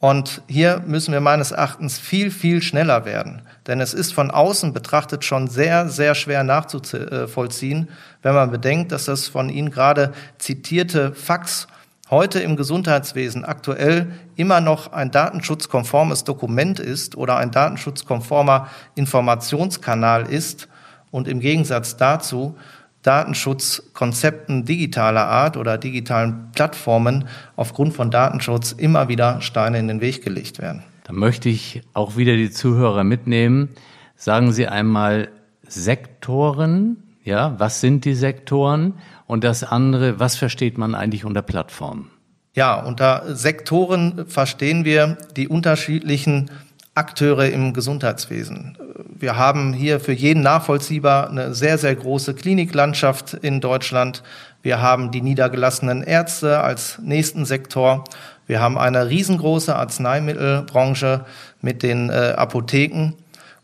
Und 0.00 0.42
hier 0.48 0.82
müssen 0.84 1.12
wir 1.12 1.20
meines 1.20 1.52
Erachtens 1.52 1.98
viel, 1.98 2.32
viel 2.32 2.60
schneller 2.60 3.04
werden. 3.04 3.42
Denn 3.68 3.80
es 3.80 3.94
ist 3.94 4.12
von 4.12 4.32
außen 4.32 4.72
betrachtet 4.72 5.24
schon 5.24 5.46
sehr, 5.46 5.88
sehr 5.88 6.16
schwer 6.16 6.42
nachzuvollziehen, 6.42 7.88
wenn 8.20 8.34
man 8.34 8.50
bedenkt, 8.50 8.90
dass 8.90 9.04
das 9.04 9.28
von 9.28 9.48
Ihnen 9.48 9.70
gerade 9.70 10.12
zitierte 10.38 11.14
Fax 11.14 11.68
heute 12.12 12.40
im 12.40 12.56
Gesundheitswesen 12.56 13.44
aktuell 13.44 14.12
immer 14.36 14.60
noch 14.60 14.92
ein 14.92 15.10
datenschutzkonformes 15.10 16.24
Dokument 16.24 16.78
ist 16.78 17.16
oder 17.16 17.38
ein 17.38 17.50
datenschutzkonformer 17.50 18.68
Informationskanal 18.94 20.28
ist 20.30 20.68
und 21.10 21.26
im 21.26 21.40
Gegensatz 21.40 21.96
dazu 21.96 22.54
Datenschutzkonzepten 23.02 24.66
digitaler 24.66 25.26
Art 25.26 25.56
oder 25.56 25.78
digitalen 25.78 26.50
Plattformen 26.54 27.28
aufgrund 27.56 27.94
von 27.94 28.10
Datenschutz 28.10 28.72
immer 28.72 29.08
wieder 29.08 29.40
Steine 29.40 29.78
in 29.78 29.88
den 29.88 30.02
Weg 30.02 30.22
gelegt 30.22 30.60
werden. 30.60 30.82
Da 31.04 31.14
möchte 31.14 31.48
ich 31.48 31.80
auch 31.94 32.16
wieder 32.18 32.36
die 32.36 32.50
Zuhörer 32.50 33.04
mitnehmen. 33.04 33.70
Sagen 34.16 34.52
Sie 34.52 34.68
einmal 34.68 35.30
Sektoren, 35.66 36.98
ja, 37.24 37.58
was 37.58 37.80
sind 37.80 38.04
die 38.04 38.14
Sektoren? 38.14 38.94
Und 39.26 39.44
das 39.44 39.64
andere, 39.64 40.18
was 40.18 40.36
versteht 40.36 40.78
man 40.78 40.94
eigentlich 40.94 41.24
unter 41.24 41.42
Plattformen? 41.42 42.10
Ja, 42.54 42.74
unter 42.74 43.34
Sektoren 43.34 44.26
verstehen 44.26 44.84
wir 44.84 45.16
die 45.36 45.48
unterschiedlichen 45.48 46.50
Akteure 46.94 47.48
im 47.48 47.72
Gesundheitswesen. 47.72 48.76
Wir 49.18 49.36
haben 49.36 49.72
hier 49.72 50.00
für 50.00 50.12
jeden 50.12 50.42
nachvollziehbar 50.42 51.30
eine 51.30 51.54
sehr, 51.54 51.78
sehr 51.78 51.96
große 51.96 52.34
Kliniklandschaft 52.34 53.32
in 53.32 53.62
Deutschland. 53.62 54.22
Wir 54.60 54.82
haben 54.82 55.10
die 55.10 55.22
niedergelassenen 55.22 56.02
Ärzte 56.02 56.60
als 56.60 56.98
nächsten 57.02 57.46
Sektor. 57.46 58.04
Wir 58.46 58.60
haben 58.60 58.76
eine 58.76 59.08
riesengroße 59.08 59.74
Arzneimittelbranche 59.74 61.24
mit 61.62 61.82
den 61.82 62.10
äh, 62.10 62.34
Apotheken. 62.36 63.14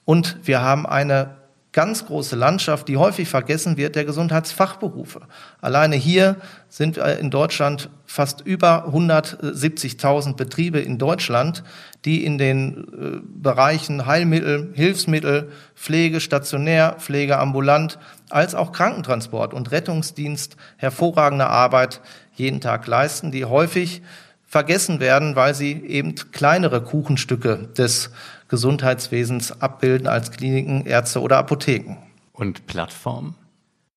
Und 0.07 0.38
wir 0.45 0.62
haben 0.62 0.87
eine 0.87 1.38
ganz 1.79 2.07
große 2.07 2.35
Landschaft, 2.35 2.89
die 2.89 2.97
häufig 2.97 3.29
vergessen 3.29 3.77
wird, 3.77 3.95
der 3.95 4.05
Gesundheitsfachberufe. 4.05 5.21
Alleine 5.61 5.95
hier 5.95 6.35
sind 6.69 6.97
in 6.97 7.31
Deutschland 7.31 7.89
fast 8.05 8.41
über 8.41 8.89
170.000 8.89 10.35
Betriebe 10.35 10.81
in 10.81 10.99
Deutschland, 10.99 11.63
die 12.05 12.25
in 12.25 12.37
den 12.37 12.79
äh, 12.79 13.21
Bereichen 13.23 14.07
Heilmittel, 14.07 14.73
Hilfsmittel, 14.75 15.53
Pflege 15.77 16.19
stationär, 16.19 16.97
Pflege 16.99 17.39
ambulant, 17.39 18.01
als 18.29 18.57
auch 18.57 18.73
Krankentransport 18.73 19.55
und 19.55 19.71
Rettungsdienst 19.71 20.57
hervorragende 20.79 21.47
Arbeit 21.47 22.01
jeden 22.35 22.61
Tag 22.61 22.89
leisten, 22.89 23.31
die 23.31 23.45
häufig 23.45 24.03
vergessen 24.49 24.99
werden, 24.99 25.37
weil 25.37 25.55
sie 25.55 25.75
eben 25.87 26.17
kleinere 26.33 26.83
Kuchenstücke 26.83 27.69
des 27.79 28.11
Gesundheitswesens 28.49 29.61
abbilden 29.61 30.07
als 30.09 30.31
Kliniken, 30.31 30.87
Ärzte 30.87 31.21
oder 31.21 31.38
Apotheken. 31.38 31.99
Und 32.33 32.67
Plattformen? 32.67 33.35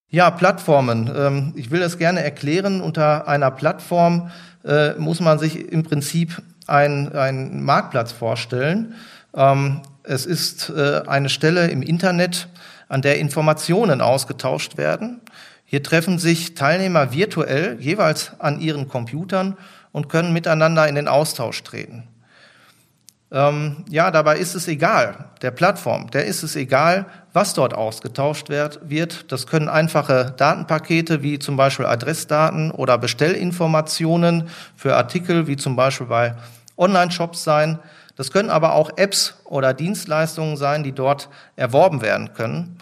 Ja, 0.09 0.29
Plattformen. 0.29 1.09
Ähm, 1.15 1.53
ich 1.55 1.71
will 1.71 1.79
das 1.79 1.97
gerne 1.97 2.21
erklären. 2.23 2.81
Unter 2.81 3.27
einer 3.27 3.49
Plattform 3.49 4.29
äh, 4.65 4.93
muss 4.95 5.21
man 5.21 5.39
sich 5.39 5.71
im 5.71 5.83
Prinzip 5.83 6.41
einen 6.67 7.63
Marktplatz 7.63 8.11
vorstellen. 8.11 8.95
Ähm, 9.33 9.81
es 10.03 10.25
ist 10.25 10.69
äh, 10.69 11.01
eine 11.07 11.29
Stelle 11.29 11.67
im 11.67 11.81
Internet, 11.81 12.47
an 12.89 13.01
der 13.01 13.19
Informationen 13.19 14.01
ausgetauscht 14.01 14.77
werden. 14.77 15.21
Hier 15.63 15.81
treffen 15.81 16.19
sich 16.19 16.55
Teilnehmer 16.55 17.13
virtuell 17.13 17.77
jeweils 17.79 18.33
an 18.39 18.59
ihren 18.59 18.89
Computern 18.89 19.55
und 19.93 20.09
können 20.09 20.33
miteinander 20.33 20.87
in 20.87 20.95
den 20.95 21.07
Austausch 21.07 21.63
treten. 21.63 22.03
Ähm, 23.33 23.85
ja, 23.89 24.11
dabei 24.11 24.37
ist 24.37 24.55
es 24.55 24.67
egal, 24.67 25.29
der 25.41 25.51
Plattform, 25.51 26.11
der 26.11 26.25
ist 26.25 26.43
es 26.43 26.57
egal, 26.57 27.05
was 27.31 27.53
dort 27.53 27.73
ausgetauscht 27.73 28.49
wird. 28.49 29.31
Das 29.31 29.47
können 29.47 29.69
einfache 29.69 30.33
Datenpakete 30.35 31.23
wie 31.23 31.39
zum 31.39 31.55
Beispiel 31.55 31.85
Adressdaten 31.85 32.71
oder 32.71 32.97
Bestellinformationen 32.97 34.49
für 34.75 34.97
Artikel 34.97 35.47
wie 35.47 35.55
zum 35.55 35.77
Beispiel 35.77 36.07
bei 36.07 36.35
Online-Shops 36.75 37.43
sein. 37.45 37.79
Das 38.17 38.31
können 38.31 38.49
aber 38.49 38.73
auch 38.73 38.97
Apps 38.97 39.35
oder 39.45 39.73
Dienstleistungen 39.73 40.57
sein, 40.57 40.83
die 40.83 40.91
dort 40.91 41.29
erworben 41.55 42.01
werden 42.01 42.33
können. 42.33 42.77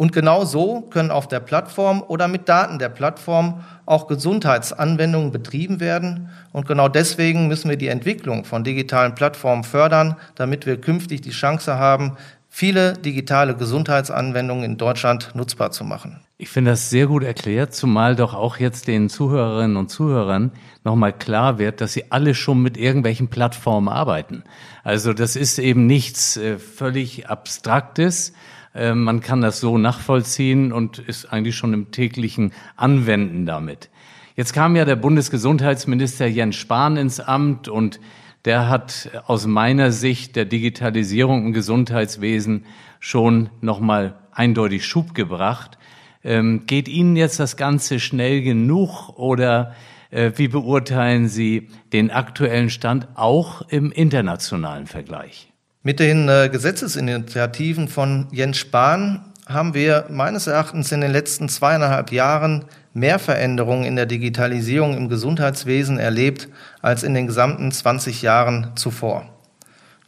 Und 0.00 0.14
genau 0.14 0.46
so 0.46 0.80
können 0.80 1.10
auf 1.10 1.28
der 1.28 1.40
Plattform 1.40 2.02
oder 2.08 2.26
mit 2.26 2.48
Daten 2.48 2.78
der 2.78 2.88
Plattform 2.88 3.62
auch 3.84 4.06
Gesundheitsanwendungen 4.06 5.30
betrieben 5.30 5.78
werden. 5.78 6.30
Und 6.52 6.66
genau 6.66 6.88
deswegen 6.88 7.48
müssen 7.48 7.68
wir 7.68 7.76
die 7.76 7.88
Entwicklung 7.88 8.46
von 8.46 8.64
digitalen 8.64 9.14
Plattformen 9.14 9.62
fördern, 9.62 10.16
damit 10.36 10.64
wir 10.64 10.80
künftig 10.80 11.20
die 11.20 11.32
Chance 11.32 11.76
haben, 11.76 12.16
viele 12.48 12.94
digitale 12.94 13.54
Gesundheitsanwendungen 13.54 14.64
in 14.64 14.78
Deutschland 14.78 15.32
nutzbar 15.34 15.70
zu 15.70 15.84
machen. 15.84 16.20
Ich 16.38 16.48
finde 16.48 16.70
das 16.70 16.88
sehr 16.88 17.06
gut 17.06 17.22
erklärt, 17.22 17.74
zumal 17.74 18.16
doch 18.16 18.32
auch 18.32 18.56
jetzt 18.56 18.88
den 18.88 19.10
Zuhörerinnen 19.10 19.76
und 19.76 19.90
Zuhörern 19.90 20.52
nochmal 20.82 21.12
klar 21.12 21.58
wird, 21.58 21.82
dass 21.82 21.92
sie 21.92 22.10
alle 22.10 22.34
schon 22.34 22.62
mit 22.62 22.78
irgendwelchen 22.78 23.28
Plattformen 23.28 23.90
arbeiten. 23.90 24.44
Also 24.82 25.12
das 25.12 25.36
ist 25.36 25.58
eben 25.58 25.84
nichts 25.84 26.38
äh, 26.38 26.58
völlig 26.58 27.28
Abstraktes. 27.28 28.32
Äh, 28.74 28.94
man 28.94 29.20
kann 29.20 29.40
das 29.40 29.60
so 29.60 29.78
nachvollziehen 29.78 30.72
und 30.72 30.98
ist 30.98 31.26
eigentlich 31.26 31.56
schon 31.56 31.72
im 31.72 31.90
täglichen 31.90 32.52
Anwenden 32.76 33.46
damit. 33.46 33.90
Jetzt 34.36 34.52
kam 34.52 34.76
ja 34.76 34.84
der 34.84 34.96
Bundesgesundheitsminister 34.96 36.26
Jens 36.26 36.56
Spahn 36.56 36.96
ins 36.96 37.20
Amt 37.20 37.68
und 37.68 38.00
der 38.44 38.68
hat 38.68 39.10
aus 39.26 39.46
meiner 39.46 39.92
Sicht 39.92 40.34
der 40.34 40.46
Digitalisierung 40.46 41.46
im 41.46 41.52
Gesundheitswesen 41.52 42.64
schon 43.00 43.50
nochmal 43.60 44.18
eindeutig 44.32 44.86
Schub 44.86 45.14
gebracht. 45.14 45.78
Ähm, 46.24 46.64
geht 46.66 46.88
Ihnen 46.88 47.16
jetzt 47.16 47.40
das 47.40 47.56
Ganze 47.56 48.00
schnell 48.00 48.42
genug 48.42 49.10
oder 49.18 49.74
äh, 50.10 50.32
wie 50.36 50.48
beurteilen 50.48 51.28
Sie 51.28 51.68
den 51.92 52.10
aktuellen 52.10 52.70
Stand 52.70 53.08
auch 53.14 53.62
im 53.68 53.92
internationalen 53.92 54.86
Vergleich? 54.86 55.49
Mit 55.82 55.98
den 55.98 56.28
äh, 56.28 56.50
Gesetzesinitiativen 56.52 57.88
von 57.88 58.26
Jens 58.32 58.58
Spahn 58.58 59.32
haben 59.48 59.72
wir 59.72 60.04
meines 60.10 60.46
Erachtens 60.46 60.92
in 60.92 61.00
den 61.00 61.10
letzten 61.10 61.48
zweieinhalb 61.48 62.12
Jahren 62.12 62.66
mehr 62.92 63.18
Veränderungen 63.18 63.84
in 63.84 63.96
der 63.96 64.04
Digitalisierung 64.04 64.94
im 64.94 65.08
Gesundheitswesen 65.08 65.98
erlebt 65.98 66.48
als 66.82 67.02
in 67.02 67.14
den 67.14 67.26
gesamten 67.26 67.72
20 67.72 68.20
Jahren 68.20 68.72
zuvor. 68.74 69.24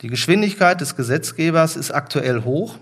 Die 0.02 0.08
Geschwindigkeit 0.08 0.78
des 0.82 0.94
Gesetzgebers 0.94 1.76
ist 1.76 1.90
aktuell 1.90 2.44
hoch 2.44 2.76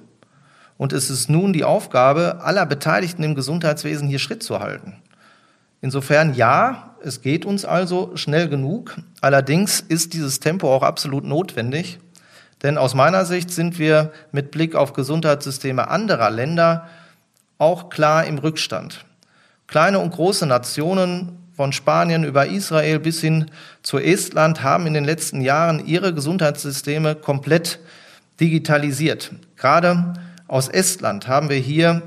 und 0.76 0.92
es 0.92 1.10
ist 1.10 1.30
nun 1.30 1.52
die 1.52 1.62
Aufgabe 1.62 2.40
aller 2.42 2.66
Beteiligten 2.66 3.22
im 3.22 3.36
Gesundheitswesen, 3.36 4.08
hier 4.08 4.18
Schritt 4.18 4.42
zu 4.42 4.58
halten. 4.58 4.96
Insofern 5.80 6.34
ja, 6.34 6.96
es 7.04 7.22
geht 7.22 7.44
uns 7.44 7.64
also 7.64 8.16
schnell 8.16 8.48
genug. 8.48 8.96
Allerdings 9.20 9.78
ist 9.78 10.12
dieses 10.12 10.40
Tempo 10.40 10.74
auch 10.74 10.82
absolut 10.82 11.22
notwendig. 11.24 12.00
Denn 12.62 12.78
aus 12.78 12.94
meiner 12.94 13.24
Sicht 13.24 13.50
sind 13.50 13.78
wir 13.78 14.12
mit 14.32 14.50
Blick 14.50 14.74
auf 14.74 14.92
Gesundheitssysteme 14.92 15.88
anderer 15.88 16.30
Länder 16.30 16.88
auch 17.58 17.90
klar 17.90 18.24
im 18.24 18.38
Rückstand. 18.38 19.04
Kleine 19.66 19.98
und 19.98 20.10
große 20.10 20.46
Nationen 20.46 21.38
von 21.56 21.72
Spanien 21.72 22.24
über 22.24 22.46
Israel 22.46 22.98
bis 22.98 23.20
hin 23.20 23.50
zu 23.82 23.98
Estland 23.98 24.62
haben 24.62 24.86
in 24.86 24.94
den 24.94 25.04
letzten 25.04 25.42
Jahren 25.42 25.86
ihre 25.86 26.14
Gesundheitssysteme 26.14 27.14
komplett 27.14 27.78
digitalisiert. 28.40 29.32
Gerade 29.56 30.14
aus 30.48 30.68
Estland 30.68 31.28
haben 31.28 31.50
wir 31.50 31.58
hier 31.58 32.02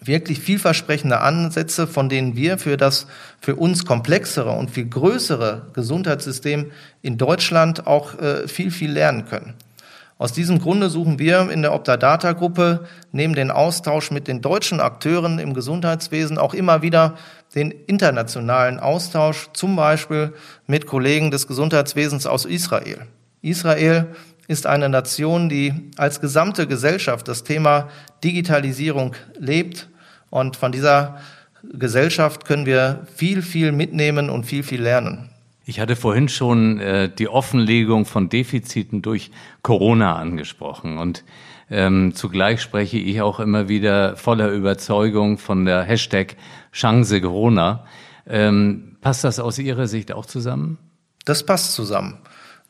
wirklich 0.00 0.38
vielversprechende 0.38 1.20
Ansätze, 1.20 1.86
von 1.86 2.08
denen 2.08 2.36
wir 2.36 2.58
für 2.58 2.76
das 2.76 3.06
für 3.40 3.56
uns 3.56 3.86
komplexere 3.86 4.50
und 4.50 4.70
viel 4.70 4.86
größere 4.86 5.66
Gesundheitssystem 5.72 6.70
in 7.00 7.16
Deutschland 7.16 7.86
auch 7.86 8.18
äh, 8.18 8.46
viel, 8.48 8.70
viel 8.70 8.92
lernen 8.92 9.24
können. 9.24 9.54
Aus 10.16 10.32
diesem 10.32 10.60
Grunde 10.60 10.90
suchen 10.90 11.18
wir 11.18 11.50
in 11.50 11.62
der 11.62 11.72
Optadata-Gruppe 11.72 12.86
neben 13.10 13.34
den 13.34 13.50
Austausch 13.50 14.12
mit 14.12 14.28
den 14.28 14.42
deutschen 14.42 14.78
Akteuren 14.78 15.40
im 15.40 15.54
Gesundheitswesen 15.54 16.38
auch 16.38 16.54
immer 16.54 16.82
wieder 16.82 17.16
den 17.56 17.72
internationalen 17.72 18.78
Austausch, 18.78 19.48
zum 19.54 19.74
Beispiel 19.74 20.32
mit 20.68 20.86
Kollegen 20.86 21.32
des 21.32 21.48
Gesundheitswesens 21.48 22.26
aus 22.26 22.44
Israel. 22.44 23.06
Israel 23.42 24.06
ist 24.46 24.66
eine 24.66 24.88
Nation, 24.88 25.48
die 25.48 25.90
als 25.96 26.20
gesamte 26.20 26.68
Gesellschaft 26.68 27.26
das 27.26 27.42
Thema 27.42 27.88
Digitalisierung 28.22 29.16
lebt. 29.38 29.88
Und 30.30 30.56
von 30.56 30.70
dieser 30.70 31.18
Gesellschaft 31.72 32.44
können 32.44 32.66
wir 32.66 33.06
viel, 33.16 33.42
viel 33.42 33.72
mitnehmen 33.72 34.30
und 34.30 34.44
viel, 34.44 34.62
viel 34.62 34.82
lernen. 34.82 35.30
Ich 35.66 35.80
hatte 35.80 35.96
vorhin 35.96 36.28
schon 36.28 36.78
äh, 36.78 37.08
die 37.08 37.28
Offenlegung 37.28 38.04
von 38.04 38.28
Defiziten 38.28 39.00
durch 39.00 39.30
Corona 39.62 40.16
angesprochen 40.16 40.98
und 40.98 41.24
ähm, 41.70 42.14
zugleich 42.14 42.60
spreche 42.60 42.98
ich 42.98 43.22
auch 43.22 43.40
immer 43.40 43.68
wieder 43.68 44.16
voller 44.16 44.50
Überzeugung 44.50 45.38
von 45.38 45.64
der 45.64 45.82
Hashtag 45.82 46.36
Chance 46.72 47.20
Corona. 47.22 47.84
Ähm, 48.26 48.96
passt 49.00 49.24
das 49.24 49.40
aus 49.40 49.58
Ihrer 49.58 49.86
Sicht 49.86 50.12
auch 50.12 50.26
zusammen? 50.26 50.78
Das 51.24 51.44
passt 51.44 51.72
zusammen. 51.72 52.18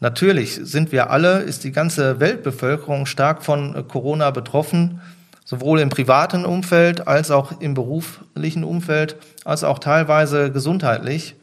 Natürlich 0.01 0.55
sind 0.62 0.92
wir 0.92 1.11
alle, 1.11 1.40
ist 1.40 1.64
die 1.64 1.73
ganze 1.73 2.21
Weltbevölkerung 2.21 3.07
stark 3.07 3.42
von 3.42 3.75
äh, 3.75 3.83
Corona 3.83 4.31
betroffen, 4.31 5.01
sowohl 5.45 5.81
im 5.81 5.88
privaten 5.88 6.45
Umfeld 6.45 7.09
als 7.09 7.31
auch 7.31 7.61
im 7.61 7.75
beruflichen 7.75 8.62
Umfeld, 8.62 9.16
als 9.45 9.64
auch 9.64 9.79
teilweise 9.79 10.53
gesundheitlich. 10.53 11.35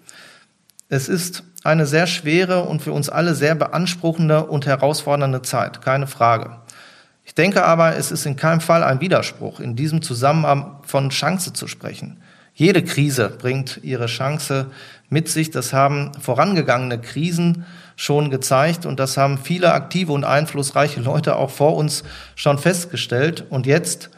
Es 0.91 1.07
ist 1.07 1.43
eine 1.63 1.85
sehr 1.85 2.05
schwere 2.05 2.63
und 2.65 2.81
für 2.81 2.91
uns 2.91 3.07
alle 3.07 3.33
sehr 3.33 3.55
beanspruchende 3.55 4.45
und 4.45 4.65
herausfordernde 4.65 5.41
Zeit, 5.41 5.81
keine 5.81 6.05
Frage. 6.05 6.57
Ich 7.23 7.33
denke 7.33 7.63
aber, 7.63 7.95
es 7.95 8.11
ist 8.11 8.25
in 8.25 8.35
keinem 8.35 8.59
Fall 8.59 8.83
ein 8.83 8.99
Widerspruch, 8.99 9.61
in 9.61 9.77
diesem 9.77 10.01
Zusammenhang 10.01 10.81
von 10.83 11.09
Chance 11.09 11.53
zu 11.53 11.67
sprechen. 11.67 12.19
Jede 12.53 12.83
Krise 12.83 13.29
bringt 13.29 13.79
ihre 13.83 14.07
Chance 14.07 14.65
mit 15.07 15.29
sich. 15.29 15.49
Das 15.49 15.71
haben 15.71 16.11
vorangegangene 16.19 16.99
Krisen 16.99 17.65
schon 17.95 18.29
gezeigt 18.29 18.85
und 18.85 18.99
das 18.99 19.15
haben 19.15 19.37
viele 19.37 19.71
aktive 19.71 20.11
und 20.11 20.25
einflussreiche 20.25 20.99
Leute 20.99 21.37
auch 21.37 21.51
vor 21.51 21.77
uns 21.77 22.03
schon 22.35 22.57
festgestellt. 22.57 23.45
Und 23.49 23.65
jetzt, 23.65 24.09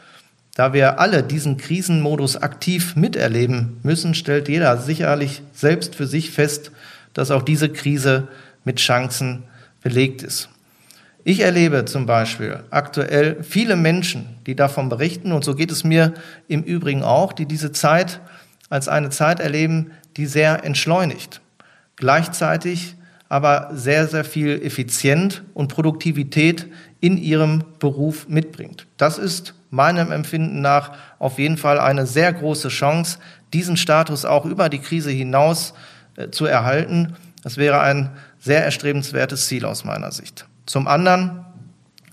da 0.54 0.72
wir 0.72 1.00
alle 1.00 1.22
diesen 1.22 1.56
Krisenmodus 1.56 2.36
aktiv 2.36 2.94
miterleben 2.96 3.78
müssen, 3.82 4.14
stellt 4.14 4.48
jeder 4.48 4.78
sicherlich 4.78 5.42
selbst 5.52 5.96
für 5.96 6.06
sich 6.06 6.30
fest, 6.30 6.70
dass 7.12 7.30
auch 7.30 7.42
diese 7.42 7.68
Krise 7.68 8.28
mit 8.64 8.78
Chancen 8.78 9.42
belegt 9.82 10.22
ist. 10.22 10.48
Ich 11.24 11.40
erlebe 11.40 11.86
zum 11.86 12.06
Beispiel 12.06 12.62
aktuell 12.70 13.42
viele 13.42 13.76
Menschen, 13.76 14.26
die 14.46 14.54
davon 14.54 14.88
berichten, 14.88 15.32
und 15.32 15.42
so 15.42 15.54
geht 15.54 15.72
es 15.72 15.82
mir 15.82 16.14
im 16.48 16.62
Übrigen 16.62 17.02
auch, 17.02 17.32
die 17.32 17.46
diese 17.46 17.72
Zeit 17.72 18.20
als 18.68 18.88
eine 18.88 19.10
Zeit 19.10 19.40
erleben, 19.40 19.90
die 20.16 20.26
sehr 20.26 20.64
entschleunigt. 20.64 21.40
Gleichzeitig 21.96 22.94
aber 23.28 23.70
sehr, 23.72 24.06
sehr 24.06 24.24
viel 24.24 24.62
Effizient 24.62 25.42
und 25.54 25.68
Produktivität 25.68 26.66
in 27.04 27.18
ihrem 27.18 27.64
Beruf 27.80 28.28
mitbringt. 28.28 28.86
Das 28.96 29.18
ist 29.18 29.52
meinem 29.68 30.10
Empfinden 30.10 30.62
nach 30.62 30.92
auf 31.18 31.38
jeden 31.38 31.58
Fall 31.58 31.78
eine 31.78 32.06
sehr 32.06 32.32
große 32.32 32.68
Chance, 32.68 33.18
diesen 33.52 33.76
Status 33.76 34.24
auch 34.24 34.46
über 34.46 34.70
die 34.70 34.78
Krise 34.78 35.10
hinaus 35.10 35.74
äh, 36.16 36.30
zu 36.30 36.46
erhalten. 36.46 37.14
Das 37.42 37.58
wäre 37.58 37.80
ein 37.80 38.08
sehr 38.38 38.64
erstrebenswertes 38.64 39.48
Ziel 39.48 39.66
aus 39.66 39.84
meiner 39.84 40.12
Sicht. 40.12 40.46
Zum 40.64 40.88
anderen 40.88 41.44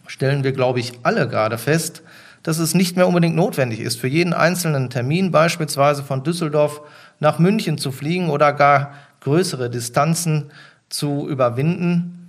stellen 0.07 0.43
wir, 0.43 0.51
glaube 0.51 0.81
ich, 0.81 0.91
alle 1.03 1.29
gerade 1.29 1.57
fest, 1.57 2.03
dass 2.43 2.57
es 2.57 2.75
nicht 2.75 2.97
mehr 2.97 3.07
unbedingt 3.07 3.37
notwendig 3.37 3.79
ist, 3.79 3.97
für 3.97 4.09
jeden 4.09 4.33
einzelnen 4.33 4.89
Termin 4.89 5.31
beispielsweise 5.31 6.03
von 6.03 6.25
Düsseldorf 6.25 6.81
nach 7.21 7.39
München 7.39 7.77
zu 7.77 7.93
fliegen 7.93 8.29
oder 8.29 8.51
gar 8.51 8.93
größere 9.21 9.69
Distanzen 9.69 10.51
zu 10.89 11.29
überwinden. 11.29 12.20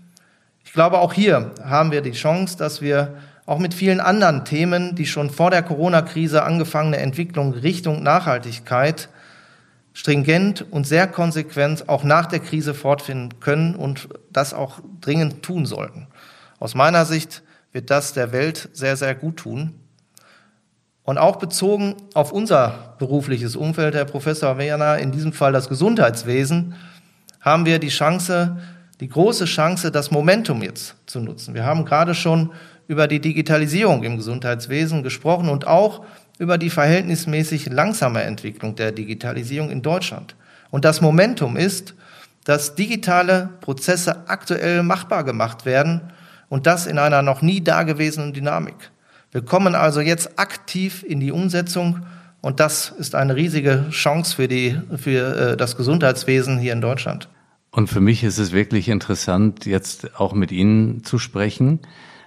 Ich 0.73 0.75
glaube, 0.75 1.01
auch 1.01 1.13
hier 1.13 1.51
haben 1.63 1.93
wir 1.93 2.01
die 2.01 2.13
Chance, 2.13 2.57
dass 2.57 2.81
wir 2.81 3.19
auch 3.45 3.59
mit 3.59 3.75
vielen 3.75 4.01
anderen 4.01 4.47
Themen, 4.47 4.95
die 4.95 5.05
schon 5.05 5.29
vor 5.29 5.51
der 5.51 5.63
Corona-Krise 5.63 6.45
angefangene 6.45 6.97
Entwicklung 6.97 7.53
Richtung 7.53 8.03
Nachhaltigkeit 8.03 9.11
stringent 9.93 10.65
und 10.73 10.87
sehr 10.87 11.09
konsequent 11.09 11.91
auch 11.91 12.05
nach 12.05 12.25
der 12.25 12.41
Krise 12.41 12.73
fortfinden 12.73 13.39
können 13.39 13.75
und 13.75 14.09
das 14.31 14.55
auch 14.55 14.81
dringend 15.03 15.43
tun 15.43 15.67
sollten. 15.67 16.07
Aus 16.59 16.75
meiner 16.75 17.05
Sicht 17.05 17.43
wird 17.73 17.91
das 17.91 18.15
der 18.15 18.33
Welt 18.33 18.71
sehr, 18.73 18.97
sehr 18.97 19.15
gut 19.15 19.37
tun. 19.37 19.75
Und 21.03 21.19
auch 21.19 21.37
bezogen 21.37 21.97
auf 22.15 22.33
unser 22.33 22.97
berufliches 22.99 23.57
Umfeld, 23.57 23.95
Herr 23.95 24.07
Professor 24.07 24.57
Werner, 24.57 24.97
in 24.97 25.13
diesem 25.13 25.35
Fall 25.35 25.53
das 25.53 25.69
Gesundheitswesen, 25.69 26.77
haben 27.43 27.67
wir 27.67 27.79
die 27.79 27.91
Chance, 27.91 28.57
die 29.03 29.09
große 29.09 29.47
Chance, 29.47 29.91
das 29.91 30.13
Momentum 30.13 30.63
jetzt 30.63 30.95
zu 31.07 31.19
nutzen. 31.19 31.55
Wir 31.55 31.65
haben 31.65 31.85
gerade 31.85 32.15
schon 32.15 32.53
über 32.87 33.09
die 33.09 33.19
Digitalisierung 33.19 34.05
im 34.05 34.17
Gesundheitswesen 34.17 35.03
gesprochen 35.03 35.49
und 35.49 35.67
auch 35.67 36.05
über 36.39 36.57
die 36.57 36.71
verhältnismäßig 36.71 37.69
langsame 37.69 38.23
Entwicklung 38.23 38.77
der 38.77 38.93
Digitalisierung 38.93 39.71
in 39.71 39.83
Deutschland. 39.83 40.37
Und 40.71 40.85
das 40.85 41.01
Momentum 41.01 41.57
ist, 41.57 41.95
dass 42.45 42.77
digitale 42.77 43.49
Prozesse 43.61 44.29
aktuell 44.29 44.85
machbar 44.85 45.25
gemacht 45.25 45.67
werden 45.67 46.03
und 46.49 46.69
das 46.69 46.87
in 46.87 46.99
einer 46.99 47.23
noch 47.23 47.43
nie 47.43 47.61
dagewesenen 47.61 48.33
Dynamik. 48.33 48.93
Wir 49.33 49.45
kommen 49.45 49.75
also 49.75 50.01
jetzt 50.01 50.39
aktiv 50.39 51.03
in 51.03 51.19
die 51.19 51.33
Umsetzung 51.33 52.07
und 52.41 52.61
das 52.61 52.91
ist 52.91 53.17
eine 53.17 53.35
riesige 53.35 53.87
Chance 53.91 54.37
für, 54.37 54.47
die, 54.47 54.79
für 54.97 55.53
äh, 55.53 55.57
das 55.57 55.77
Gesundheitswesen 55.77 56.61
hier 56.61 56.73
in 56.73 56.81
Deutschland. 56.81 57.29
Und 57.73 57.89
für 57.89 58.01
mich 58.01 58.23
ist 58.23 58.39
es 58.39 58.53
wirklich 58.53 58.89
interessant, 58.89 59.67
jetzt 59.67 60.21
auch 60.21 60.35
mit 60.35 60.53
Ihnen 60.53 61.03
zu 61.05 61.19
sprechen, 61.19 61.81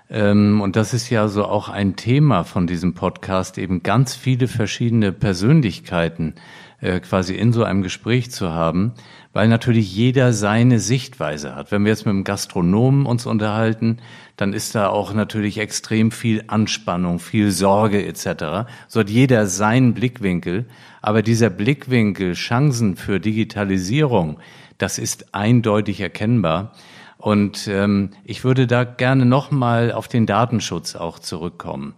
Ähm, 0.10 0.62
und 0.62 0.76
das 0.76 0.94
ist 0.94 1.10
ja 1.10 1.28
so 1.28 1.46
auch 1.46 1.70
ein 1.70 1.96
Thema 1.96 2.44
von 2.44 2.68
diesem 2.68 2.94
Podcast, 2.94 3.58
eben 3.58 3.82
ganz 3.82 4.16
viele 4.16 4.48
verschiedene 4.48 5.12
Persönlichkeiten 5.12 6.36
äh, 6.80 7.00
quasi 7.00 7.34
in 7.34 7.54
so 7.54 7.64
einem 7.64 7.82
Gespräch 7.82 8.30
zu 8.30 8.52
haben, 8.52 8.94
weil 9.34 9.48
natürlich 9.48 9.96
jeder 9.96 10.32
seine 10.32 10.80
Sichtweise 10.80 11.56
hat. 11.56 11.72
Wenn 11.72 11.84
wir 11.84 11.90
jetzt 11.90 12.06
mit 12.06 12.14
einem 12.14 12.24
Gastronomen 12.24 13.08
uns 13.08 13.26
unterhalten, 13.26 13.98
dann 14.38 14.54
ist 14.54 14.76
da 14.76 14.90
auch 14.90 15.14
natürlich 15.14 15.58
extrem 15.58 16.12
viel 16.12 16.44
Anspannung, 16.48 17.18
viel 17.18 17.50
Sorge 17.50 18.06
etc. 18.06 18.70
So 18.88 19.00
hat 19.00 19.10
jeder 19.10 19.48
seinen 19.48 19.96
Blickwinkel, 19.96 20.66
aber 21.02 21.24
dieser 21.24 21.50
Blickwinkel, 21.50 22.34
Chancen 22.34 22.96
für 22.96 23.20
Digitalisierung, 23.20 24.38
das 24.78 24.98
ist 24.98 25.34
eindeutig 25.34 26.02
erkennbar. 26.02 26.74
Und 27.18 27.68
ähm, 27.68 28.12
ich 28.24 28.44
würde 28.44 28.68
da 28.68 28.84
gerne 28.84 29.26
nochmal 29.26 29.92
auf 29.92 30.08
den 30.08 30.26
Datenschutz 30.26 30.96
auch 30.96 31.20
zurückkommen. 31.20 31.96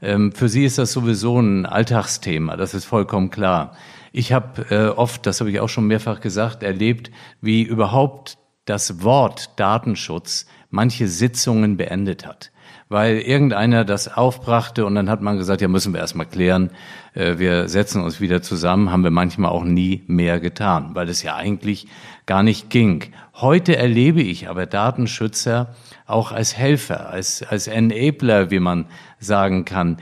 Ähm, 0.00 0.32
für 0.32 0.48
Sie 0.48 0.64
ist 0.64 0.78
das 0.78 0.92
sowieso 0.92 1.38
ein 1.38 1.66
Alltagsthema, 1.66 2.56
das 2.56 2.72
ist 2.72 2.86
vollkommen 2.86 3.30
klar. 3.30 3.76
Ich 4.12 4.32
habe 4.32 4.66
äh, 4.70 4.88
oft, 4.88 5.26
das 5.26 5.40
habe 5.40 5.50
ich 5.50 5.60
auch 5.60 5.68
schon 5.68 5.86
mehrfach 5.86 6.20
gesagt, 6.20 6.62
erlebt, 6.62 7.10
wie 7.40 7.62
überhaupt 7.62 8.38
das 8.64 9.02
Wort 9.02 9.50
Datenschutz 9.56 10.46
manche 10.70 11.08
Sitzungen 11.08 11.76
beendet 11.76 12.26
hat 12.26 12.50
weil 12.90 13.18
irgendeiner 13.20 13.84
das 13.84 14.12
aufbrachte 14.12 14.84
und 14.84 14.96
dann 14.96 15.08
hat 15.08 15.22
man 15.22 15.38
gesagt, 15.38 15.62
ja, 15.62 15.68
müssen 15.68 15.94
wir 15.94 16.00
erstmal 16.00 16.26
klären, 16.26 16.70
äh, 17.14 17.38
wir 17.38 17.68
setzen 17.68 18.02
uns 18.02 18.20
wieder 18.20 18.42
zusammen, 18.42 18.90
haben 18.90 19.04
wir 19.04 19.12
manchmal 19.12 19.52
auch 19.52 19.62
nie 19.62 20.02
mehr 20.08 20.40
getan, 20.40 20.90
weil 20.94 21.08
es 21.08 21.22
ja 21.22 21.36
eigentlich 21.36 21.86
gar 22.26 22.42
nicht 22.42 22.68
ging. 22.68 23.04
Heute 23.34 23.76
erlebe 23.76 24.20
ich 24.20 24.48
aber 24.50 24.66
Datenschützer 24.66 25.74
auch 26.04 26.32
als 26.32 26.56
Helfer, 26.56 27.08
als, 27.08 27.44
als 27.44 27.68
Enabler, 27.68 28.50
wie 28.50 28.60
man 28.60 28.86
sagen 29.20 29.64
kann. 29.64 29.98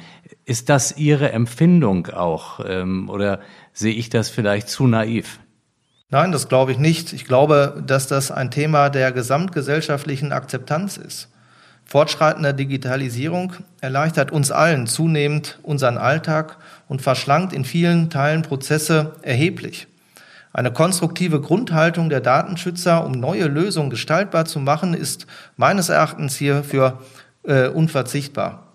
Ist 0.47 0.71
das 0.71 0.97
Ihre 0.97 1.31
Empfindung 1.31 2.07
auch 2.07 2.61
ähm, 2.67 3.11
oder 3.11 3.41
sehe 3.75 3.95
ich 3.95 4.09
das 4.09 4.31
vielleicht 4.31 4.71
zu 4.71 4.87
naiv? 4.87 5.41
Nein, 6.09 6.33
das 6.33 6.49
glaube 6.49 6.73
ich 6.73 6.79
nicht. 6.79 7.13
Ich 7.13 7.27
glaube, 7.27 7.85
dass 7.87 8.07
das 8.07 8.31
ein 8.31 8.51
Thema 8.51 8.89
der 8.89 9.13
gesamtgesellschaftlichen 9.13 10.33
Akzeptanz 10.33 10.97
ist. 10.97 11.29
Fortschreitende 11.89 12.53
Digitalisierung 12.53 13.55
erleichtert 13.81 14.31
uns 14.31 14.51
allen 14.51 14.87
zunehmend 14.87 15.59
unseren 15.63 15.97
Alltag 15.97 16.59
und 16.87 17.01
verschlankt 17.01 17.55
in 17.55 17.65
vielen 17.65 18.11
Teilen 18.11 18.43
Prozesse 18.43 19.15
erheblich. 19.23 19.87
Eine 20.53 20.71
konstruktive 20.71 21.41
Grundhaltung 21.41 22.11
der 22.11 22.21
Datenschützer, 22.21 23.07
um 23.07 23.13
neue 23.13 23.47
Lösungen 23.47 23.89
gestaltbar 23.89 24.45
zu 24.45 24.61
machen, 24.61 24.93
ist 24.93 25.27
meines 25.57 25.89
Erachtens 25.89 26.37
hierfür 26.37 27.01
äh, 27.45 27.69
unverzichtbar. 27.69 28.75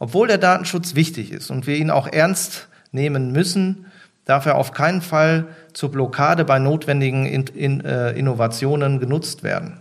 Obwohl 0.00 0.26
der 0.26 0.38
Datenschutz 0.38 0.96
wichtig 0.96 1.30
ist 1.30 1.52
und 1.52 1.68
wir 1.68 1.76
ihn 1.76 1.92
auch 1.92 2.08
ernst 2.08 2.66
nehmen 2.90 3.30
müssen, 3.30 3.86
darf 4.24 4.46
er 4.46 4.56
auf 4.56 4.72
keinen 4.72 5.00
Fall 5.00 5.46
zur 5.74 5.92
Blockade 5.92 6.44
bei 6.44 6.58
notwendigen 6.58 7.24
in, 7.24 7.46
in, 7.46 7.84
äh, 7.84 8.10
Innovationen 8.12 8.98
genutzt 8.98 9.44
werden. 9.44 9.78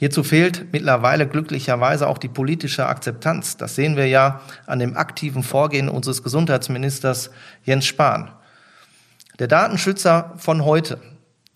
Hierzu 0.00 0.22
fehlt 0.22 0.72
mittlerweile 0.72 1.26
glücklicherweise 1.26 2.06
auch 2.06 2.18
die 2.18 2.28
politische 2.28 2.86
Akzeptanz. 2.86 3.56
Das 3.56 3.74
sehen 3.74 3.96
wir 3.96 4.06
ja 4.06 4.40
an 4.64 4.78
dem 4.78 4.96
aktiven 4.96 5.42
Vorgehen 5.42 5.88
unseres 5.88 6.22
Gesundheitsministers 6.22 7.30
Jens 7.64 7.84
Spahn. 7.84 8.30
Der 9.40 9.48
Datenschützer 9.48 10.34
von 10.36 10.64
heute, 10.64 11.00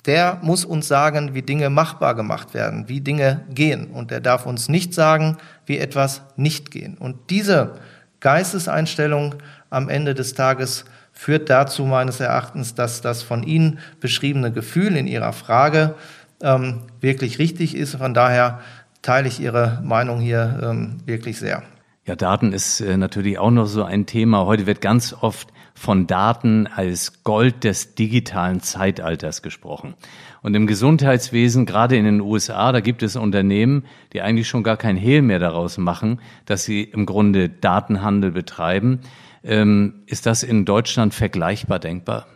der 0.07 0.40
muss 0.42 0.64
uns 0.64 0.88
sagen, 0.88 1.35
wie 1.35 1.42
Dinge 1.42 1.70
machbar 1.70 2.16
gemacht 2.16 2.52
werden, 2.52 2.88
wie 2.88 3.00
Dinge 3.00 3.44
gehen. 3.48 3.87
Und 3.92 4.11
der 4.11 4.20
darf 4.20 4.44
uns 4.44 4.68
nicht 4.68 4.92
sagen, 4.92 5.37
wie 5.64 5.78
etwas 5.78 6.22
nicht 6.35 6.72
gehen. 6.72 6.98
Und 6.98 7.31
diese 7.31 7.74
Geisteseinstellung 8.18 9.37
am 9.70 9.88
Ende 9.88 10.14
des 10.14 10.35
Tages 10.35 10.85
führt 11.12 11.48
dazu 11.48 11.85
meines 11.85 12.18
Erachtens, 12.18 12.74
dass 12.74 13.02
das 13.02 13.22
von 13.22 13.44
Ihnen 13.44 13.78
beschriebene 14.00 14.50
Gefühl 14.50 14.96
in 14.96 15.07
Ihrer 15.07 15.33
Frage 15.33 15.94
ähm, 16.42 16.81
wirklich 17.00 17.38
richtig 17.38 17.76
ist. 17.76 17.96
Von 17.96 18.14
daher 18.14 18.61
teile 19.00 19.28
ich 19.28 19.40
Ihre 19.40 19.81
Meinung 19.85 20.20
hier 20.20 20.61
ähm, 20.62 20.98
wirklich 21.07 21.38
sehr. 21.38 21.62
Ja, 22.05 22.16
Daten 22.16 22.52
ist 22.52 22.81
äh, 22.81 22.96
natürlich 22.96 23.38
auch 23.38 23.50
noch 23.50 23.66
so 23.66 23.85
ein 23.85 24.07
Thema. 24.07 24.44
Heute 24.44 24.66
wird 24.66 24.81
ganz 24.81 25.14
oft 25.14 25.48
von 25.74 26.07
Daten 26.07 26.66
als 26.66 27.22
Gold 27.22 27.64
des 27.64 27.94
digitalen 27.94 28.61
Zeitalters 28.61 29.42
gesprochen. 29.42 29.94
Und 30.42 30.55
im 30.55 30.66
Gesundheitswesen, 30.66 31.66
gerade 31.66 31.96
in 31.96 32.05
den 32.05 32.20
USA, 32.20 32.72
da 32.72 32.81
gibt 32.81 33.02
es 33.02 33.16
Unternehmen, 33.16 33.85
die 34.12 34.20
eigentlich 34.20 34.48
schon 34.48 34.64
gar 34.64 34.76
kein 34.76 34.96
Hehl 34.96 35.22
mehr 35.22 35.38
daraus 35.38 35.78
machen, 35.78 36.20
dass 36.44 36.64
sie 36.64 36.83
im 36.83 37.07
Grunde 37.07 37.48
Datenhandel 37.48 38.33
betreiben. 38.33 39.00
Ähm, 39.44 40.02
ist 40.07 40.26
das 40.26 40.42
in 40.42 40.64
Deutschland 40.64 41.14
vergleichbar 41.14 41.78
denkbar? 41.78 42.26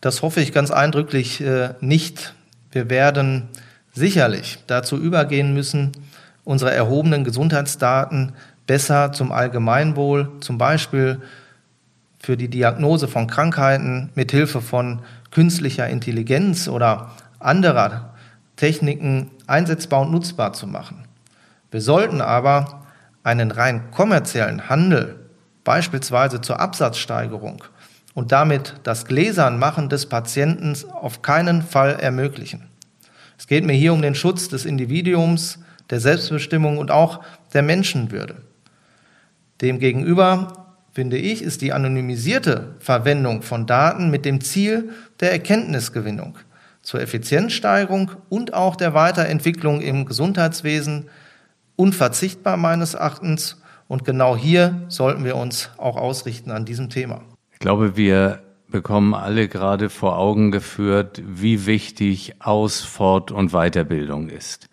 Das 0.00 0.22
hoffe 0.22 0.40
ich 0.40 0.52
ganz 0.52 0.70
eindrücklich 0.70 1.40
äh, 1.40 1.74
nicht. 1.80 2.34
Wir 2.72 2.88
werden 2.90 3.48
sicherlich 3.92 4.62
dazu 4.66 4.96
übergehen 4.96 5.52
müssen, 5.54 5.92
unsere 6.44 6.72
erhobenen 6.72 7.24
Gesundheitsdaten 7.24 8.32
besser 8.66 9.12
zum 9.12 9.32
Allgemeinwohl, 9.32 10.30
zum 10.40 10.58
Beispiel 10.58 11.20
für 12.20 12.36
die 12.36 12.48
Diagnose 12.48 13.08
von 13.08 13.26
Krankheiten 13.26 14.10
mit 14.14 14.30
Hilfe 14.30 14.60
von 14.60 15.00
künstlicher 15.30 15.88
Intelligenz 15.88 16.68
oder 16.68 17.12
anderer 17.38 18.14
Techniken 18.56 19.30
einsetzbar 19.46 20.02
und 20.02 20.12
nutzbar 20.12 20.52
zu 20.52 20.66
machen. 20.66 21.04
Wir 21.70 21.80
sollten 21.80 22.20
aber 22.20 22.82
einen 23.22 23.50
rein 23.50 23.90
kommerziellen 23.90 24.68
Handel, 24.68 25.16
beispielsweise 25.64 26.40
zur 26.40 26.60
Absatzsteigerung 26.60 27.64
und 28.14 28.32
damit 28.32 28.74
das 28.82 29.06
Gläsernmachen 29.06 29.88
des 29.88 30.06
Patienten 30.06 30.76
auf 30.92 31.22
keinen 31.22 31.62
Fall 31.62 31.94
ermöglichen. 32.00 32.68
Es 33.38 33.46
geht 33.46 33.64
mir 33.64 33.72
hier 33.72 33.92
um 33.92 34.02
den 34.02 34.14
Schutz 34.14 34.48
des 34.48 34.64
Individuums, 34.64 35.58
der 35.88 36.00
Selbstbestimmung 36.00 36.78
und 36.78 36.90
auch 36.90 37.20
der 37.52 37.62
Menschenwürde. 37.62 38.42
Demgegenüber, 39.60 40.76
finde 40.92 41.18
ich, 41.18 41.42
ist 41.42 41.62
die 41.62 41.72
anonymisierte 41.72 42.74
Verwendung 42.78 43.42
von 43.42 43.66
Daten 43.66 44.10
mit 44.10 44.24
dem 44.24 44.40
Ziel 44.40 44.90
der 45.20 45.32
Erkenntnisgewinnung 45.32 46.38
zur 46.82 47.00
Effizienzsteigerung 47.00 48.12
und 48.28 48.54
auch 48.54 48.76
der 48.76 48.94
Weiterentwicklung 48.94 49.80
im 49.80 50.06
Gesundheitswesen 50.06 51.08
unverzichtbar 51.76 52.56
meines 52.56 52.94
Erachtens. 52.94 53.60
Und 53.88 54.04
genau 54.04 54.36
hier 54.36 54.82
sollten 54.88 55.24
wir 55.24 55.36
uns 55.36 55.70
auch 55.76 55.96
ausrichten 55.96 56.50
an 56.50 56.64
diesem 56.64 56.90
Thema. 56.90 57.22
Ich 57.60 57.62
glaube, 57.62 57.94
wir 57.94 58.42
bekommen 58.68 59.12
alle 59.12 59.46
gerade 59.46 59.90
vor 59.90 60.16
Augen 60.16 60.50
geführt, 60.50 61.22
wie 61.26 61.66
wichtig 61.66 62.36
Aus-, 62.38 62.80
Fort- 62.80 63.32
und 63.32 63.52
Weiterbildung 63.52 64.30
ist. 64.30 64.70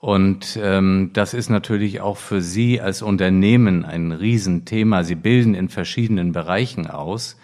Und 0.00 0.58
ähm, 0.60 1.10
das 1.12 1.32
ist 1.32 1.48
natürlich 1.48 2.00
auch 2.00 2.16
für 2.16 2.40
Sie 2.40 2.80
als 2.80 3.02
Unternehmen 3.02 3.84
ein 3.84 4.10
Riesenthema. 4.10 5.04
Sie 5.04 5.14
bilden 5.14 5.54
in 5.54 5.68
verschiedenen 5.68 6.32
Bereichen 6.32 6.88
aus. 6.88 7.38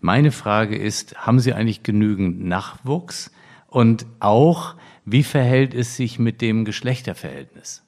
Meine 0.00 0.32
Frage 0.32 0.74
ist, 0.76 1.24
haben 1.24 1.38
Sie 1.38 1.52
eigentlich 1.52 1.84
genügend 1.84 2.44
Nachwuchs? 2.44 3.30
Und 3.68 4.06
auch, 4.18 4.74
wie 5.04 5.22
verhält 5.22 5.72
es 5.72 5.94
sich 5.96 6.18
mit 6.18 6.40
dem 6.40 6.64
Geschlechterverhältnis? 6.64 7.84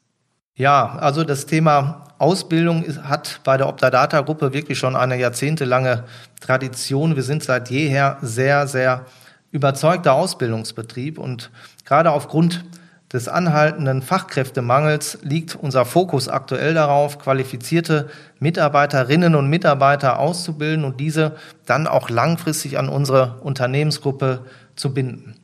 Ja, 0.57 0.97
also 1.01 1.25
das 1.25 1.47
Thema 1.47 2.05
Ausbildung 2.19 2.85
hat 3.03 3.41
bei 3.43 3.57
der 3.57 3.69
Optadata-Gruppe 3.69 4.53
wirklich 4.53 4.79
schon 4.79 4.95
eine 4.95 5.19
jahrzehntelange 5.19 6.05
Tradition. 6.41 7.17
Wir 7.17 7.25
sind 7.25 7.43
seit 7.43 7.71
jeher 7.71 8.19
sehr, 8.23 8.69
sehr 8.69 9.05
überzeugter 9.51 10.13
Ausbildungsbetrieb 10.13 11.19
und 11.19 11.51
gerade 11.85 12.13
aufgrund 12.13 12.65
des 13.13 13.27
anhaltenden 13.27 14.01
Fachkräftemangels 14.01 15.19
liegt 15.23 15.57
unser 15.57 15.85
Fokus 15.85 16.29
aktuell 16.29 16.75
darauf, 16.75 17.19
qualifizierte 17.19 18.09
Mitarbeiterinnen 18.39 19.35
und 19.35 19.51
Mitarbeiter 19.51 20.21
auszubilden 20.21 20.85
und 20.85 21.01
diese 21.01 21.33
dann 21.67 21.89
auch 21.89 22.11
langfristig 22.11 22.79
an 22.79 22.89
unsere 22.89 23.41
Unternehmensgruppe 23.41 24.45
zu 24.77 24.95
binden. 24.95 25.35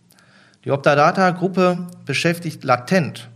Die 0.64 0.70
Optadata-Gruppe 0.70 1.88
beschäftigt 2.06 2.62
latent 2.62 3.28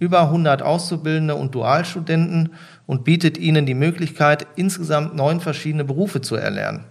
über 0.00 0.22
100 0.22 0.62
Auszubildende 0.62 1.36
und 1.36 1.54
Dualstudenten 1.54 2.54
und 2.86 3.04
bietet 3.04 3.38
ihnen 3.38 3.66
die 3.66 3.74
Möglichkeit, 3.74 4.46
insgesamt 4.56 5.14
neun 5.14 5.40
verschiedene 5.40 5.84
Berufe 5.84 6.20
zu 6.20 6.34
erlernen. 6.34 6.84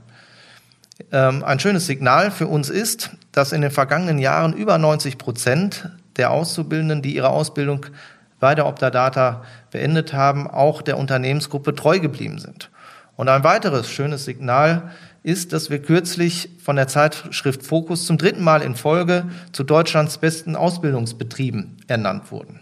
Ähm, 1.11 1.43
ein 1.43 1.59
schönes 1.59 1.87
Signal 1.87 2.31
für 2.31 2.47
uns 2.47 2.69
ist, 2.69 3.11
dass 3.31 3.51
in 3.51 3.61
den 3.61 3.71
vergangenen 3.71 4.19
Jahren 4.19 4.53
über 4.53 4.77
90 4.77 5.17
Prozent 5.17 5.89
der 6.17 6.31
Auszubildenden, 6.31 7.01
die 7.01 7.15
ihre 7.15 7.29
Ausbildung 7.29 7.87
bei 8.39 8.55
der 8.55 8.67
Optadata 8.67 9.43
beendet 9.71 10.13
haben, 10.13 10.47
auch 10.47 10.81
der 10.81 10.97
Unternehmensgruppe 10.97 11.75
treu 11.75 11.99
geblieben 11.99 12.39
sind. 12.39 12.69
Und 13.15 13.27
ein 13.27 13.43
weiteres 13.43 13.89
schönes 13.89 14.23
Signal 14.23 14.91
ist, 15.23 15.51
dass 15.51 15.69
wir 15.69 15.81
kürzlich 15.81 16.49
von 16.63 16.75
der 16.75 16.87
Zeitschrift 16.87 17.63
Fokus 17.63 18.05
zum 18.05 18.17
dritten 18.17 18.43
Mal 18.43 18.61
in 18.61 18.75
Folge 18.75 19.25
zu 19.51 19.63
Deutschlands 19.63 20.19
besten 20.19 20.55
Ausbildungsbetrieben 20.55 21.77
ernannt 21.87 22.31
wurden. 22.31 22.61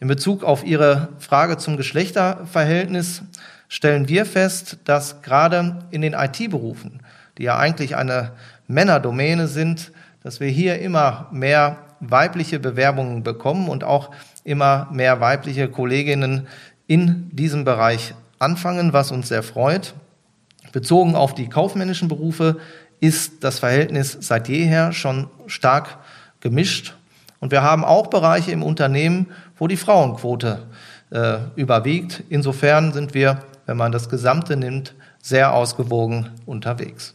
In 0.00 0.08
Bezug 0.08 0.44
auf 0.44 0.64
Ihre 0.64 1.10
Frage 1.18 1.58
zum 1.58 1.76
Geschlechterverhältnis 1.76 3.20
stellen 3.68 4.08
wir 4.08 4.24
fest, 4.24 4.78
dass 4.84 5.20
gerade 5.20 5.80
in 5.90 6.00
den 6.00 6.14
IT-Berufen, 6.14 7.02
die 7.36 7.42
ja 7.42 7.58
eigentlich 7.58 7.96
eine 7.96 8.32
Männerdomäne 8.66 9.46
sind, 9.46 9.92
dass 10.22 10.40
wir 10.40 10.48
hier 10.48 10.78
immer 10.80 11.28
mehr 11.32 11.76
weibliche 12.00 12.58
Bewerbungen 12.58 13.22
bekommen 13.22 13.68
und 13.68 13.84
auch 13.84 14.10
immer 14.42 14.88
mehr 14.90 15.20
weibliche 15.20 15.68
Kolleginnen 15.68 16.46
in 16.86 17.28
diesem 17.36 17.66
Bereich 17.66 18.14
anfangen, 18.38 18.94
was 18.94 19.10
uns 19.10 19.28
sehr 19.28 19.42
freut. 19.42 19.92
Bezogen 20.72 21.14
auf 21.14 21.34
die 21.34 21.50
kaufmännischen 21.50 22.08
Berufe 22.08 22.56
ist 23.00 23.44
das 23.44 23.58
Verhältnis 23.58 24.16
seit 24.18 24.48
jeher 24.48 24.92
schon 24.92 25.28
stark 25.46 25.98
gemischt. 26.40 26.94
Und 27.40 27.52
wir 27.52 27.62
haben 27.62 27.84
auch 27.84 28.08
Bereiche 28.08 28.52
im 28.52 28.62
Unternehmen, 28.62 29.26
wo 29.60 29.68
die 29.68 29.76
Frauenquote 29.76 30.66
äh, 31.10 31.38
überwiegt. 31.54 32.24
Insofern 32.28 32.92
sind 32.92 33.14
wir, 33.14 33.44
wenn 33.66 33.76
man 33.76 33.92
das 33.92 34.08
Gesamte 34.08 34.56
nimmt, 34.56 34.94
sehr 35.22 35.54
ausgewogen 35.54 36.30
unterwegs. 36.46 37.14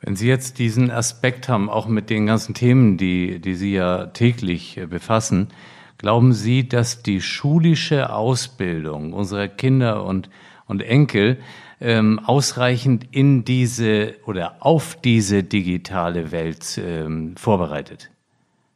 Wenn 0.00 0.16
Sie 0.16 0.26
jetzt 0.26 0.58
diesen 0.58 0.90
Aspekt 0.90 1.48
haben, 1.48 1.70
auch 1.70 1.86
mit 1.86 2.10
den 2.10 2.26
ganzen 2.26 2.54
Themen, 2.54 2.96
die, 2.96 3.40
die 3.40 3.54
Sie 3.54 3.74
ja 3.74 4.06
täglich 4.06 4.76
äh, 4.78 4.86
befassen, 4.86 5.48
glauben 5.98 6.32
Sie, 6.32 6.68
dass 6.68 7.02
die 7.02 7.20
schulische 7.20 8.12
Ausbildung 8.12 9.12
unserer 9.12 9.46
Kinder 9.46 10.04
und, 10.04 10.28
und 10.66 10.82
Enkel 10.82 11.38
ähm, 11.80 12.20
ausreichend 12.20 13.06
in 13.10 13.44
diese 13.44 14.14
oder 14.24 14.56
auf 14.60 14.96
diese 15.00 15.44
digitale 15.44 16.32
Welt 16.32 16.80
ähm, 16.82 17.36
vorbereitet? 17.36 18.11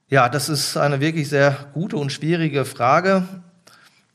Ja, 0.08 0.28
das 0.28 0.48
ist 0.48 0.76
eine 0.76 1.00
wirklich 1.00 1.28
sehr 1.28 1.56
gute 1.74 1.96
und 1.96 2.12
schwierige 2.12 2.64
Frage. 2.64 3.24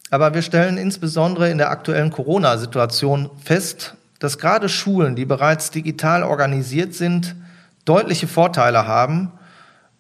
Aber 0.10 0.34
wir 0.34 0.42
stellen 0.42 0.78
insbesondere 0.78 1.50
in 1.50 1.58
der 1.58 1.70
aktuellen 1.70 2.12
Corona-Situation 2.12 3.30
fest, 3.44 3.96
dass 4.20 4.38
gerade 4.38 4.70
Schulen, 4.70 5.18
die 5.18 5.26
bereits 5.26 5.70
digital 5.70 6.24
organisiert 6.24 6.94
sind, 6.94 7.36
deutliche 7.84 8.28
Vorteile 8.28 8.88
haben 8.88 9.34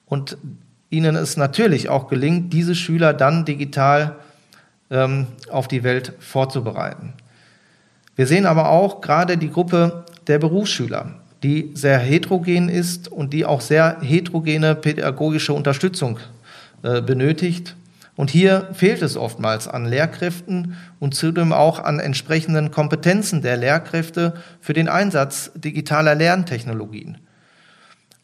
und 0.05 0.37
ihnen 0.89 1.17
es 1.17 1.35
natürlich 1.35 1.89
auch 1.89 2.07
gelingt, 2.07 2.53
diese 2.53 2.75
Schüler 2.75 3.13
dann 3.13 3.43
digital 3.43 4.15
ähm, 4.91 5.27
auf 5.49 5.67
die 5.67 5.83
Welt 5.83 6.13
vorzubereiten. 6.19 7.15
Wir 8.15 8.27
sehen 8.27 8.45
aber 8.45 8.69
auch 8.69 9.01
gerade 9.01 9.37
die 9.37 9.51
Gruppe 9.51 10.05
der 10.27 10.39
Berufsschüler, 10.39 11.20
die 11.43 11.71
sehr 11.73 11.99
heterogen 11.99 12.69
ist 12.69 13.11
und 13.11 13.33
die 13.33 13.45
auch 13.45 13.61
sehr 13.61 13.97
heterogene 14.01 14.75
pädagogische 14.75 15.53
Unterstützung 15.53 16.19
äh, 16.83 17.01
benötigt. 17.01 17.75
Und 18.15 18.29
hier 18.29 18.69
fehlt 18.73 19.01
es 19.01 19.17
oftmals 19.17 19.67
an 19.67 19.85
Lehrkräften 19.85 20.77
und 20.99 21.15
zudem 21.15 21.53
auch 21.53 21.79
an 21.79 21.99
entsprechenden 21.99 22.69
Kompetenzen 22.69 23.41
der 23.41 23.57
Lehrkräfte 23.57 24.33
für 24.59 24.73
den 24.73 24.89
Einsatz 24.89 25.51
digitaler 25.55 26.13
Lerntechnologien. 26.13 27.17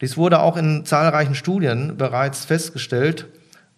Dies 0.00 0.16
wurde 0.16 0.40
auch 0.40 0.56
in 0.56 0.84
zahlreichen 0.84 1.34
Studien 1.34 1.96
bereits 1.96 2.44
festgestellt. 2.44 3.26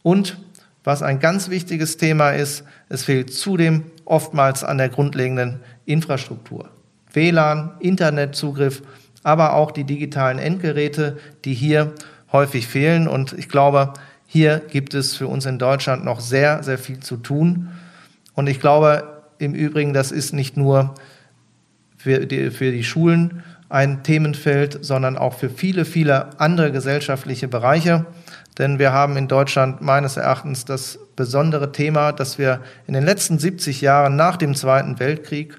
Und 0.02 0.36
was 0.84 1.02
ein 1.02 1.20
ganz 1.20 1.48
wichtiges 1.48 1.96
Thema 1.96 2.30
ist, 2.30 2.64
es 2.88 3.04
fehlt 3.04 3.32
zudem 3.32 3.84
oftmals 4.04 4.64
an 4.64 4.78
der 4.78 4.88
grundlegenden 4.88 5.60
Infrastruktur. 5.86 6.68
WLAN, 7.12 7.72
Internetzugriff, 7.80 8.82
aber 9.22 9.54
auch 9.54 9.70
die 9.70 9.84
digitalen 9.84 10.38
Endgeräte, 10.38 11.18
die 11.44 11.54
hier 11.54 11.92
häufig 12.32 12.66
fehlen. 12.66 13.08
Und 13.08 13.32
ich 13.32 13.48
glaube, 13.48 13.94
hier 14.26 14.60
gibt 14.60 14.94
es 14.94 15.16
für 15.16 15.26
uns 15.26 15.46
in 15.46 15.58
Deutschland 15.58 16.04
noch 16.04 16.20
sehr, 16.20 16.62
sehr 16.62 16.78
viel 16.78 17.00
zu 17.00 17.16
tun. 17.16 17.70
Und 18.34 18.46
ich 18.46 18.60
glaube 18.60 19.22
im 19.38 19.54
Übrigen, 19.54 19.92
das 19.92 20.12
ist 20.12 20.32
nicht 20.32 20.56
nur 20.56 20.94
für 21.96 22.26
die, 22.26 22.50
für 22.50 22.72
die 22.72 22.84
Schulen 22.84 23.42
ein 23.68 24.02
Themenfeld, 24.02 24.84
sondern 24.84 25.16
auch 25.16 25.34
für 25.34 25.48
viele, 25.48 25.84
viele 25.84 26.38
andere 26.40 26.72
gesellschaftliche 26.72 27.48
Bereiche. 27.48 28.06
Denn 28.58 28.78
wir 28.78 28.92
haben 28.92 29.16
in 29.16 29.28
Deutschland 29.28 29.80
meines 29.80 30.16
Erachtens 30.16 30.64
das 30.64 30.98
besondere 31.16 31.72
Thema, 31.72 32.12
dass 32.12 32.38
wir 32.38 32.60
in 32.86 32.94
den 32.94 33.04
letzten 33.04 33.38
70 33.38 33.80
Jahren 33.80 34.16
nach 34.16 34.36
dem 34.36 34.54
Zweiten 34.54 34.98
Weltkrieg 34.98 35.58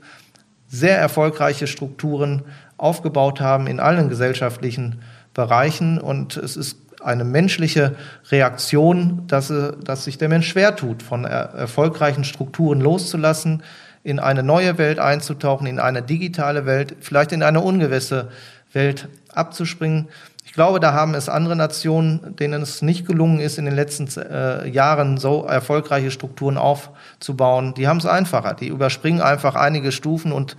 sehr 0.67 0.97
erfolgreiche 0.97 1.67
Strukturen 1.67 2.43
aufgebaut 2.81 3.39
haben 3.39 3.67
in 3.67 3.79
allen 3.79 4.09
gesellschaftlichen 4.09 5.01
Bereichen. 5.33 5.99
Und 5.99 6.35
es 6.35 6.57
ist 6.57 6.77
eine 6.99 7.23
menschliche 7.23 7.95
Reaktion, 8.31 9.23
dass, 9.27 9.49
äh, 9.49 9.73
dass 9.83 10.03
sich 10.03 10.17
der 10.17 10.29
Mensch 10.29 10.47
schwer 10.47 10.75
tut, 10.75 11.03
von 11.03 11.23
er 11.25 11.53
erfolgreichen 11.53 12.23
Strukturen 12.23 12.81
loszulassen, 12.81 13.63
in 14.03 14.19
eine 14.19 14.41
neue 14.41 14.79
Welt 14.79 14.97
einzutauchen, 14.97 15.67
in 15.67 15.79
eine 15.79 16.01
digitale 16.01 16.65
Welt, 16.65 16.95
vielleicht 17.01 17.33
in 17.33 17.43
eine 17.43 17.61
ungewisse 17.61 18.29
Welt 18.73 19.07
abzuspringen. 19.31 20.07
Ich 20.43 20.53
glaube, 20.53 20.79
da 20.79 20.91
haben 20.93 21.13
es 21.13 21.29
andere 21.29 21.55
Nationen, 21.55 22.35
denen 22.35 22.63
es 22.63 22.81
nicht 22.81 23.05
gelungen 23.05 23.39
ist, 23.39 23.59
in 23.59 23.65
den 23.65 23.75
letzten 23.75 24.09
äh, 24.19 24.67
Jahren 24.67 25.17
so 25.17 25.45
erfolgreiche 25.45 26.09
Strukturen 26.09 26.57
aufzubauen. 26.57 27.75
Die 27.75 27.87
haben 27.87 27.97
es 27.97 28.07
einfacher. 28.07 28.55
Die 28.55 28.67
überspringen 28.67 29.21
einfach 29.21 29.53
einige 29.53 29.91
Stufen 29.91 30.31
und 30.31 30.57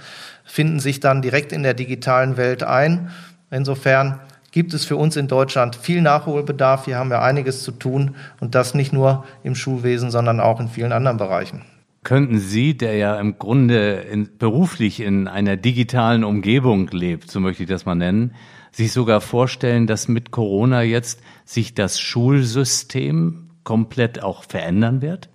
finden 0.52 0.80
sich 0.80 1.00
dann 1.00 1.22
direkt 1.22 1.50
in 1.50 1.62
der 1.62 1.72
digitalen 1.72 2.36
Welt 2.36 2.62
ein. 2.62 3.08
Insofern 3.50 4.20
gibt 4.50 4.74
es 4.74 4.84
für 4.84 4.96
uns 4.96 5.16
in 5.16 5.26
Deutschland 5.26 5.76
viel 5.76 6.02
Nachholbedarf. 6.02 6.84
Hier 6.84 6.98
haben 6.98 7.08
wir 7.08 7.22
einiges 7.22 7.62
zu 7.62 7.72
tun 7.72 8.16
und 8.38 8.54
das 8.54 8.74
nicht 8.74 8.92
nur 8.92 9.24
im 9.44 9.54
Schulwesen, 9.54 10.10
sondern 10.10 10.40
auch 10.40 10.60
in 10.60 10.68
vielen 10.68 10.92
anderen 10.92 11.16
Bereichen. 11.16 11.62
Könnten 12.04 12.38
Sie, 12.38 12.76
der 12.76 12.96
ja 12.96 13.18
im 13.18 13.38
Grunde 13.38 13.92
in, 14.10 14.28
beruflich 14.36 15.00
in 15.00 15.26
einer 15.26 15.56
digitalen 15.56 16.22
Umgebung 16.22 16.86
lebt, 16.88 17.30
so 17.30 17.40
möchte 17.40 17.62
ich 17.62 17.68
das 17.70 17.86
mal 17.86 17.94
nennen, 17.94 18.34
sich 18.72 18.92
sogar 18.92 19.22
vorstellen, 19.22 19.86
dass 19.86 20.06
mit 20.06 20.32
Corona 20.32 20.82
jetzt 20.82 21.22
sich 21.46 21.72
das 21.72 21.98
Schulsystem 21.98 23.48
komplett 23.64 24.22
auch 24.22 24.44
verändern 24.44 25.00
wird? 25.00 25.30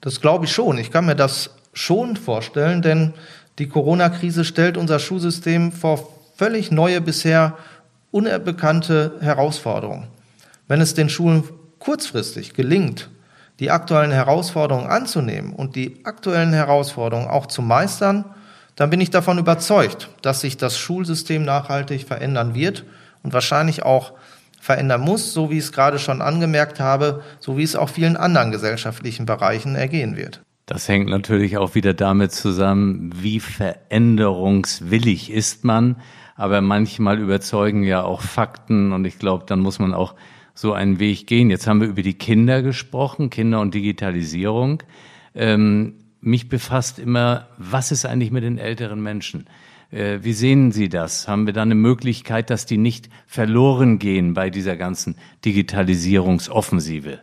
Das 0.00 0.20
glaube 0.20 0.44
ich 0.44 0.52
schon. 0.52 0.78
Ich 0.78 0.92
kann 0.92 1.06
mir 1.06 1.16
das 1.16 1.56
schon 1.72 2.16
vorstellen, 2.16 2.82
denn 2.82 3.14
die 3.58 3.68
Corona-Krise 3.68 4.44
stellt 4.44 4.76
unser 4.76 4.98
Schulsystem 4.98 5.72
vor 5.72 6.08
völlig 6.36 6.70
neue, 6.70 7.00
bisher 7.00 7.56
unbekannte 8.10 9.18
Herausforderung. 9.20 10.06
Wenn 10.68 10.80
es 10.80 10.94
den 10.94 11.08
Schulen 11.08 11.44
kurzfristig 11.78 12.54
gelingt, 12.54 13.10
die 13.60 13.70
aktuellen 13.70 14.12
Herausforderungen 14.12 14.86
anzunehmen 14.86 15.52
und 15.52 15.76
die 15.76 16.04
aktuellen 16.04 16.52
Herausforderungen 16.52 17.28
auch 17.28 17.46
zu 17.46 17.62
meistern, 17.62 18.24
dann 18.76 18.90
bin 18.90 19.00
ich 19.00 19.10
davon 19.10 19.38
überzeugt, 19.38 20.08
dass 20.22 20.40
sich 20.40 20.56
das 20.56 20.78
Schulsystem 20.78 21.44
nachhaltig 21.44 22.06
verändern 22.06 22.54
wird 22.54 22.84
und 23.22 23.32
wahrscheinlich 23.32 23.82
auch 23.82 24.12
verändern 24.60 25.00
muss, 25.00 25.32
so 25.32 25.50
wie 25.50 25.58
ich 25.58 25.64
es 25.64 25.72
gerade 25.72 25.98
schon 25.98 26.22
angemerkt 26.22 26.80
habe, 26.80 27.22
so 27.40 27.58
wie 27.58 27.64
es 27.64 27.76
auch 27.76 27.88
vielen 27.88 28.16
anderen 28.16 28.50
gesellschaftlichen 28.50 29.26
Bereichen 29.26 29.74
ergehen 29.74 30.16
wird. 30.16 30.40
Das 30.72 30.88
hängt 30.88 31.10
natürlich 31.10 31.58
auch 31.58 31.74
wieder 31.74 31.92
damit 31.92 32.32
zusammen, 32.32 33.10
wie 33.14 33.40
veränderungswillig 33.40 35.30
ist 35.30 35.64
man 35.64 35.96
aber 36.42 36.60
manchmal 36.60 37.18
überzeugen 37.18 37.84
ja 37.84 38.02
auch 38.02 38.20
Fakten 38.20 38.92
und 38.92 39.04
ich 39.04 39.18
glaube, 39.18 39.44
dann 39.46 39.60
muss 39.60 39.78
man 39.78 39.94
auch 39.94 40.14
so 40.54 40.72
einen 40.72 40.98
Weg 40.98 41.26
gehen. 41.26 41.50
Jetzt 41.50 41.66
haben 41.66 41.80
wir 41.80 41.88
über 41.88 42.02
die 42.02 42.14
Kinder 42.14 42.62
gesprochen, 42.62 43.30
Kinder 43.30 43.60
und 43.60 43.74
Digitalisierung. 43.74 44.82
Ähm, 45.34 45.94
mich 46.20 46.48
befasst 46.48 46.98
immer, 46.98 47.46
was 47.58 47.92
ist 47.92 48.04
eigentlich 48.04 48.30
mit 48.30 48.44
den 48.44 48.58
älteren 48.58 49.02
Menschen? 49.02 49.46
Äh, 49.90 50.18
wie 50.22 50.32
sehen 50.32 50.72
Sie 50.72 50.88
das? 50.88 51.28
Haben 51.28 51.46
wir 51.46 51.52
da 51.52 51.62
eine 51.62 51.74
Möglichkeit, 51.74 52.50
dass 52.50 52.66
die 52.66 52.78
nicht 52.78 53.08
verloren 53.26 53.98
gehen 53.98 54.34
bei 54.34 54.50
dieser 54.50 54.76
ganzen 54.76 55.16
Digitalisierungsoffensive? 55.44 57.20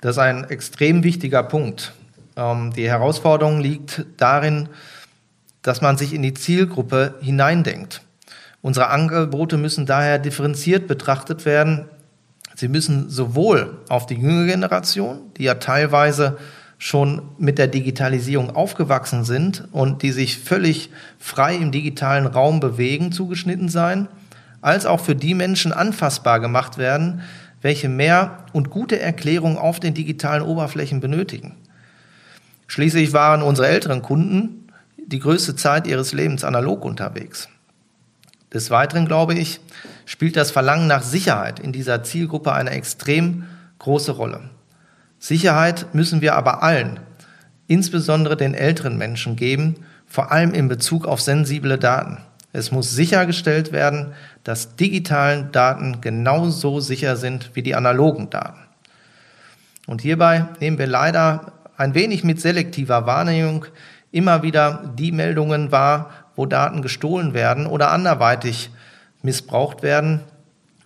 Das 0.00 0.16
ist 0.16 0.18
ein 0.20 0.44
extrem 0.44 1.02
wichtiger 1.02 1.42
Punkt. 1.42 1.94
Ähm, 2.36 2.72
die 2.74 2.88
Herausforderung 2.88 3.60
liegt 3.60 4.04
darin, 4.16 4.68
dass 5.62 5.80
man 5.80 5.96
sich 5.96 6.12
in 6.12 6.22
die 6.22 6.34
Zielgruppe 6.34 7.14
hineindenkt. 7.20 8.02
Unsere 8.62 8.88
Angebote 8.88 9.56
müssen 9.56 9.86
daher 9.86 10.18
differenziert 10.18 10.86
betrachtet 10.86 11.44
werden. 11.44 11.86
Sie 12.54 12.68
müssen 12.68 13.10
sowohl 13.10 13.78
auf 13.88 14.06
die 14.06 14.14
jüngere 14.14 14.46
Generation, 14.46 15.20
die 15.36 15.44
ja 15.44 15.54
teilweise 15.54 16.38
schon 16.78 17.22
mit 17.38 17.58
der 17.58 17.68
Digitalisierung 17.68 18.54
aufgewachsen 18.54 19.24
sind 19.24 19.66
und 19.72 20.02
die 20.02 20.12
sich 20.12 20.38
völlig 20.38 20.90
frei 21.18 21.56
im 21.56 21.72
digitalen 21.72 22.26
Raum 22.26 22.60
bewegen, 22.60 23.12
zugeschnitten 23.12 23.68
sein, 23.68 24.08
als 24.60 24.84
auch 24.84 25.00
für 25.00 25.14
die 25.14 25.34
Menschen 25.34 25.72
anfassbar 25.72 26.40
gemacht 26.40 26.76
werden, 26.76 27.22
welche 27.62 27.88
mehr 27.88 28.44
und 28.52 28.70
gute 28.70 29.00
Erklärungen 29.00 29.56
auf 29.56 29.80
den 29.80 29.94
digitalen 29.94 30.42
Oberflächen 30.42 31.00
benötigen. 31.00 31.56
Schließlich 32.66 33.12
waren 33.12 33.42
unsere 33.42 33.68
älteren 33.68 34.02
Kunden 34.02 34.68
die 34.96 35.20
größte 35.20 35.54
Zeit 35.56 35.86
ihres 35.86 36.12
Lebens 36.12 36.44
analog 36.44 36.84
unterwegs. 36.84 37.48
Des 38.52 38.70
Weiteren, 38.70 39.06
glaube 39.06 39.34
ich, 39.34 39.60
spielt 40.04 40.36
das 40.36 40.50
Verlangen 40.50 40.86
nach 40.86 41.02
Sicherheit 41.02 41.60
in 41.60 41.72
dieser 41.72 42.02
Zielgruppe 42.02 42.52
eine 42.52 42.70
extrem 42.70 43.44
große 43.78 44.12
Rolle. 44.12 44.50
Sicherheit 45.18 45.94
müssen 45.94 46.20
wir 46.20 46.34
aber 46.34 46.62
allen 46.62 47.00
insbesondere 47.68 48.36
den 48.36 48.54
älteren 48.54 48.96
Menschen 48.96 49.36
geben, 49.36 49.76
vor 50.06 50.30
allem 50.30 50.54
in 50.54 50.68
Bezug 50.68 51.06
auf 51.06 51.20
sensible 51.20 51.78
Daten. 51.78 52.18
Es 52.52 52.70
muss 52.70 52.92
sichergestellt 52.92 53.72
werden, 53.72 54.14
dass 54.44 54.76
digitalen 54.76 55.52
Daten 55.52 56.00
genauso 56.00 56.80
sicher 56.80 57.16
sind 57.16 57.50
wie 57.54 57.62
die 57.62 57.74
analogen 57.74 58.30
Daten. 58.30 58.60
Und 59.86 60.00
hierbei 60.00 60.46
nehmen 60.60 60.78
wir 60.78 60.86
leider 60.86 61.52
ein 61.76 61.94
wenig 61.94 62.24
mit 62.24 62.40
selektiver 62.40 63.06
Wahrnehmung 63.06 63.66
immer 64.10 64.42
wieder 64.42 64.94
die 64.98 65.12
Meldungen 65.12 65.72
wahr, 65.72 66.10
wo 66.36 66.46
Daten 66.46 66.82
gestohlen 66.82 67.34
werden 67.34 67.66
oder 67.66 67.90
anderweitig 67.90 68.70
missbraucht 69.22 69.82
werden 69.82 70.20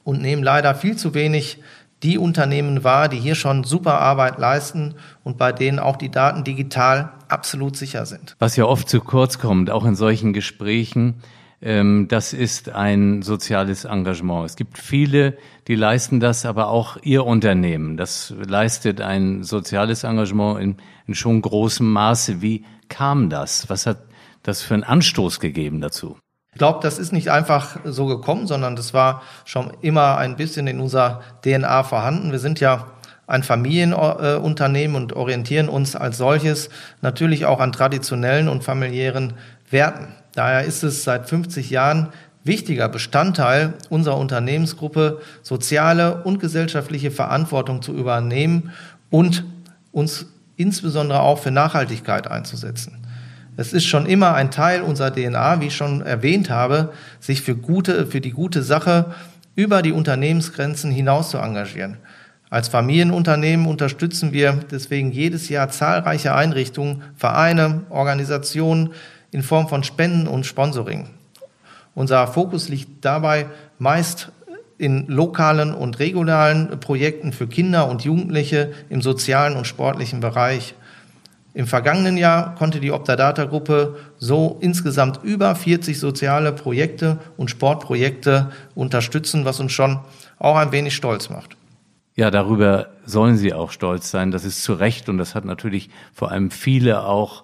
und 0.05 0.23
nehmen 0.23 0.43
leider 0.43 0.75
viel 0.75 0.97
zu 0.97 1.15
wenig 1.15 1.59
die 2.03 2.17
Unternehmen 2.17 2.83
wahr, 2.83 3.09
die 3.09 3.19
hier 3.19 3.35
schon 3.35 3.65
super 3.65 4.01
Arbeit 4.01 4.39
leisten 4.39 4.95
und 5.23 5.37
bei 5.37 5.53
denen 5.53 5.79
auch 5.79 5.97
die 5.97 6.11
Daten 6.11 6.45
digital 6.45 7.13
absolut 7.29 7.77
sicher 7.77 8.07
sind. 8.07 8.37
Was 8.39 8.57
ja 8.57 8.65
oft 8.65 8.89
zu 8.89 9.01
kurz 9.01 9.39
kommt, 9.39 9.71
auch 9.71 9.85
in 9.85 9.95
solchen 9.95 10.33
Gesprächen, 10.33 11.23
das 11.63 12.33
ist 12.33 12.71
ein 12.71 13.21
soziales 13.21 13.85
Engagement. 13.85 14.47
Es 14.47 14.57
gibt 14.57 14.79
viele, 14.79 15.37
die 15.69 15.75
leisten 15.75 16.19
das, 16.19 16.47
aber 16.47 16.69
auch 16.69 16.97
Ihr 17.03 17.27
Unternehmen, 17.27 17.99
das 17.99 18.33
leistet 18.49 19.03
ein 19.03 19.43
soziales 19.43 20.05
Engagement 20.05 20.59
in, 20.59 20.77
in 21.07 21.15
schon 21.15 21.43
großem 21.43 21.87
Maße. 21.87 22.41
Wie 22.41 22.65
kam 22.89 23.29
das? 23.29 23.69
Was 23.69 23.85
hat 23.87 23.99
das 24.43 24.63
für 24.63 24.73
einen 24.73 24.85
Anstoß 24.85 25.39
gegeben 25.39 25.83
dazu? 25.83 26.17
Ich 26.53 26.59
glaube, 26.59 26.81
das 26.83 26.99
ist 26.99 27.13
nicht 27.13 27.31
einfach 27.31 27.79
so 27.85 28.07
gekommen, 28.07 28.47
sondern 28.47 28.75
das 28.75 28.93
war 28.93 29.23
schon 29.45 29.73
immer 29.83 30.17
ein 30.17 30.37
bisschen 30.37 30.67
in 30.67 30.81
unserer 30.81 31.21
DNA 31.43 31.85
vorhanden. 31.85 32.33
Wir 32.33 32.41
sind 32.41 32.59
ja 32.59 32.87
ein 33.27 33.45
Familienunternehmen 33.45 34.97
und 34.97 35.13
orientieren 35.13 35.69
uns 35.69 35.95
als 35.95 36.17
solches 36.17 36.69
natürlich 37.03 37.47
auch 37.47 37.61
an 37.61 37.71
traditionellen 37.71 38.49
und 38.49 38.65
familiären 38.65 39.35
Werten. 39.71 40.09
Daher 40.41 40.65
ist 40.65 40.83
es 40.85 41.05
seit 41.05 41.29
50 41.29 41.69
Jahren 41.69 42.09
wichtiger 42.45 42.89
Bestandteil 42.89 43.75
unserer 43.91 44.17
Unternehmensgruppe, 44.17 45.21
soziale 45.43 46.23
und 46.25 46.41
gesellschaftliche 46.41 47.11
Verantwortung 47.11 47.83
zu 47.83 47.93
übernehmen 47.93 48.71
und 49.11 49.45
uns 49.93 50.25
insbesondere 50.57 51.21
auch 51.21 51.41
für 51.41 51.51
Nachhaltigkeit 51.51 52.27
einzusetzen. 52.27 53.07
Es 53.59 53.75
ist 53.75 53.85
schon 53.85 54.07
immer 54.07 54.33
ein 54.33 54.51
Teil 54.51 54.81
unserer 54.81 55.13
DNA, 55.13 55.61
wie 55.61 55.67
ich 55.67 55.77
schon 55.77 56.01
erwähnt 56.01 56.49
habe, 56.49 56.95
sich 57.19 57.43
für, 57.43 57.55
gute, 57.55 58.07
für 58.07 58.23
die 58.23 58.31
gute 58.31 58.63
Sache 58.63 59.13
über 59.57 59.83
die 59.83 59.93
Unternehmensgrenzen 59.93 60.91
hinaus 60.91 61.29
zu 61.29 61.37
engagieren. 61.37 61.99
Als 62.49 62.69
Familienunternehmen 62.69 63.67
unterstützen 63.67 64.33
wir 64.33 64.59
deswegen 64.71 65.13
jedes 65.13 65.51
Jahr 65.51 65.69
zahlreiche 65.69 66.35
Einrichtungen, 66.35 67.03
Vereine, 67.15 67.83
Organisationen 67.91 68.95
in 69.31 69.43
Form 69.43 69.69
von 69.69 69.83
Spenden 69.85 70.27
und 70.27 70.47
Sponsoring. 70.47 71.09
Unser 71.95 72.27
Fokus 72.27 72.69
liegt 72.69 73.05
dabei 73.05 73.47
meist 73.79 74.31
in 74.79 75.07
lokalen 75.09 75.75
und 75.75 75.99
regionalen 75.99 76.81
Projekten 76.81 77.33
für 77.33 77.47
Kinder 77.47 77.89
und 77.89 78.03
Jugendliche 78.03 78.73
im 78.89 79.03
sozialen 79.03 79.57
und 79.57 79.67
sportlichen 79.67 80.21
Bereich. 80.21 80.75
Im 81.53 81.67
vergangenen 81.67 82.17
Jahr 82.17 82.55
konnte 82.55 82.81
die 82.81 82.93
Optadata-Gruppe 82.93 83.97
so 84.19 84.57
insgesamt 84.61 85.21
über 85.23 85.55
40 85.55 85.99
soziale 85.99 86.53
Projekte 86.53 87.19
und 87.37 87.51
Sportprojekte 87.51 88.53
unterstützen, 88.75 89.45
was 89.45 89.59
uns 89.61 89.73
schon 89.73 89.99
auch 90.39 90.57
ein 90.57 90.73
wenig 90.73 90.95
stolz 90.95 91.29
macht. 91.29 91.57
Ja, 92.15 92.31
darüber 92.31 92.89
sollen 93.05 93.37
Sie 93.37 93.53
auch 93.53 93.73
stolz 93.73 94.11
sein. 94.11 94.31
Das 94.31 94.45
ist 94.45 94.63
zu 94.63 94.75
Recht 94.75 95.09
und 95.09 95.19
das 95.19 95.35
hat 95.35 95.45
natürlich 95.45 95.91
vor 96.15 96.31
allem 96.31 96.51
viele 96.51 97.05
auch 97.05 97.43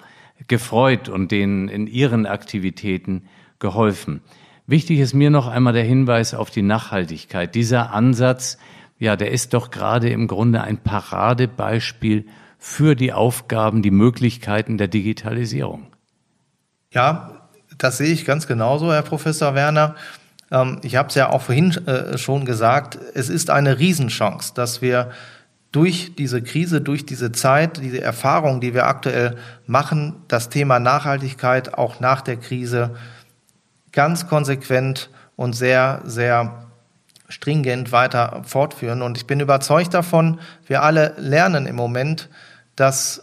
gefreut 0.48 1.08
und 1.08 1.32
denen 1.32 1.68
in 1.68 1.86
ihren 1.86 2.26
Aktivitäten 2.26 3.28
geholfen. 3.58 4.20
Wichtig 4.66 4.98
ist 4.98 5.14
mir 5.14 5.30
noch 5.30 5.46
einmal 5.46 5.72
der 5.72 5.84
Hinweis 5.84 6.34
auf 6.34 6.50
die 6.50 6.62
Nachhaltigkeit. 6.62 7.54
Dieser 7.54 7.92
Ansatz, 7.92 8.58
ja, 8.98 9.16
der 9.16 9.30
ist 9.30 9.54
doch 9.54 9.70
gerade 9.70 10.08
im 10.10 10.26
Grunde 10.26 10.62
ein 10.62 10.78
Paradebeispiel 10.78 12.26
für 12.58 12.96
die 12.96 13.12
Aufgaben, 13.12 13.82
die 13.82 13.90
Möglichkeiten 13.90 14.78
der 14.78 14.88
Digitalisierung. 14.88 15.86
Ja, 16.90 17.48
das 17.78 17.98
sehe 17.98 18.12
ich 18.12 18.24
ganz 18.24 18.46
genauso, 18.46 18.92
Herr 18.92 19.02
Professor 19.02 19.54
Werner. 19.54 19.94
Ähm, 20.50 20.80
ich 20.82 20.96
habe 20.96 21.08
es 21.10 21.14
ja 21.14 21.30
auch 21.30 21.42
vorhin 21.42 21.72
äh, 21.86 22.18
schon 22.18 22.44
gesagt, 22.44 22.98
es 23.14 23.28
ist 23.28 23.50
eine 23.50 23.78
Riesenchance, 23.78 24.52
dass 24.54 24.82
wir 24.82 25.10
durch 25.76 26.14
diese 26.16 26.40
Krise, 26.40 26.80
durch 26.80 27.04
diese 27.04 27.32
Zeit, 27.32 27.82
diese 27.82 28.00
Erfahrung, 28.00 28.62
die 28.62 28.72
wir 28.72 28.86
aktuell 28.86 29.36
machen, 29.66 30.16
das 30.26 30.48
Thema 30.48 30.80
Nachhaltigkeit 30.80 31.74
auch 31.74 32.00
nach 32.00 32.22
der 32.22 32.38
Krise 32.38 32.96
ganz 33.92 34.26
konsequent 34.26 35.10
und 35.36 35.52
sehr, 35.52 36.00
sehr 36.06 36.66
stringent 37.28 37.92
weiter 37.92 38.40
fortführen. 38.46 39.02
Und 39.02 39.18
ich 39.18 39.26
bin 39.26 39.38
überzeugt 39.38 39.92
davon, 39.92 40.40
wir 40.66 40.82
alle 40.82 41.12
lernen 41.18 41.66
im 41.66 41.76
Moment, 41.76 42.30
dass 42.74 43.20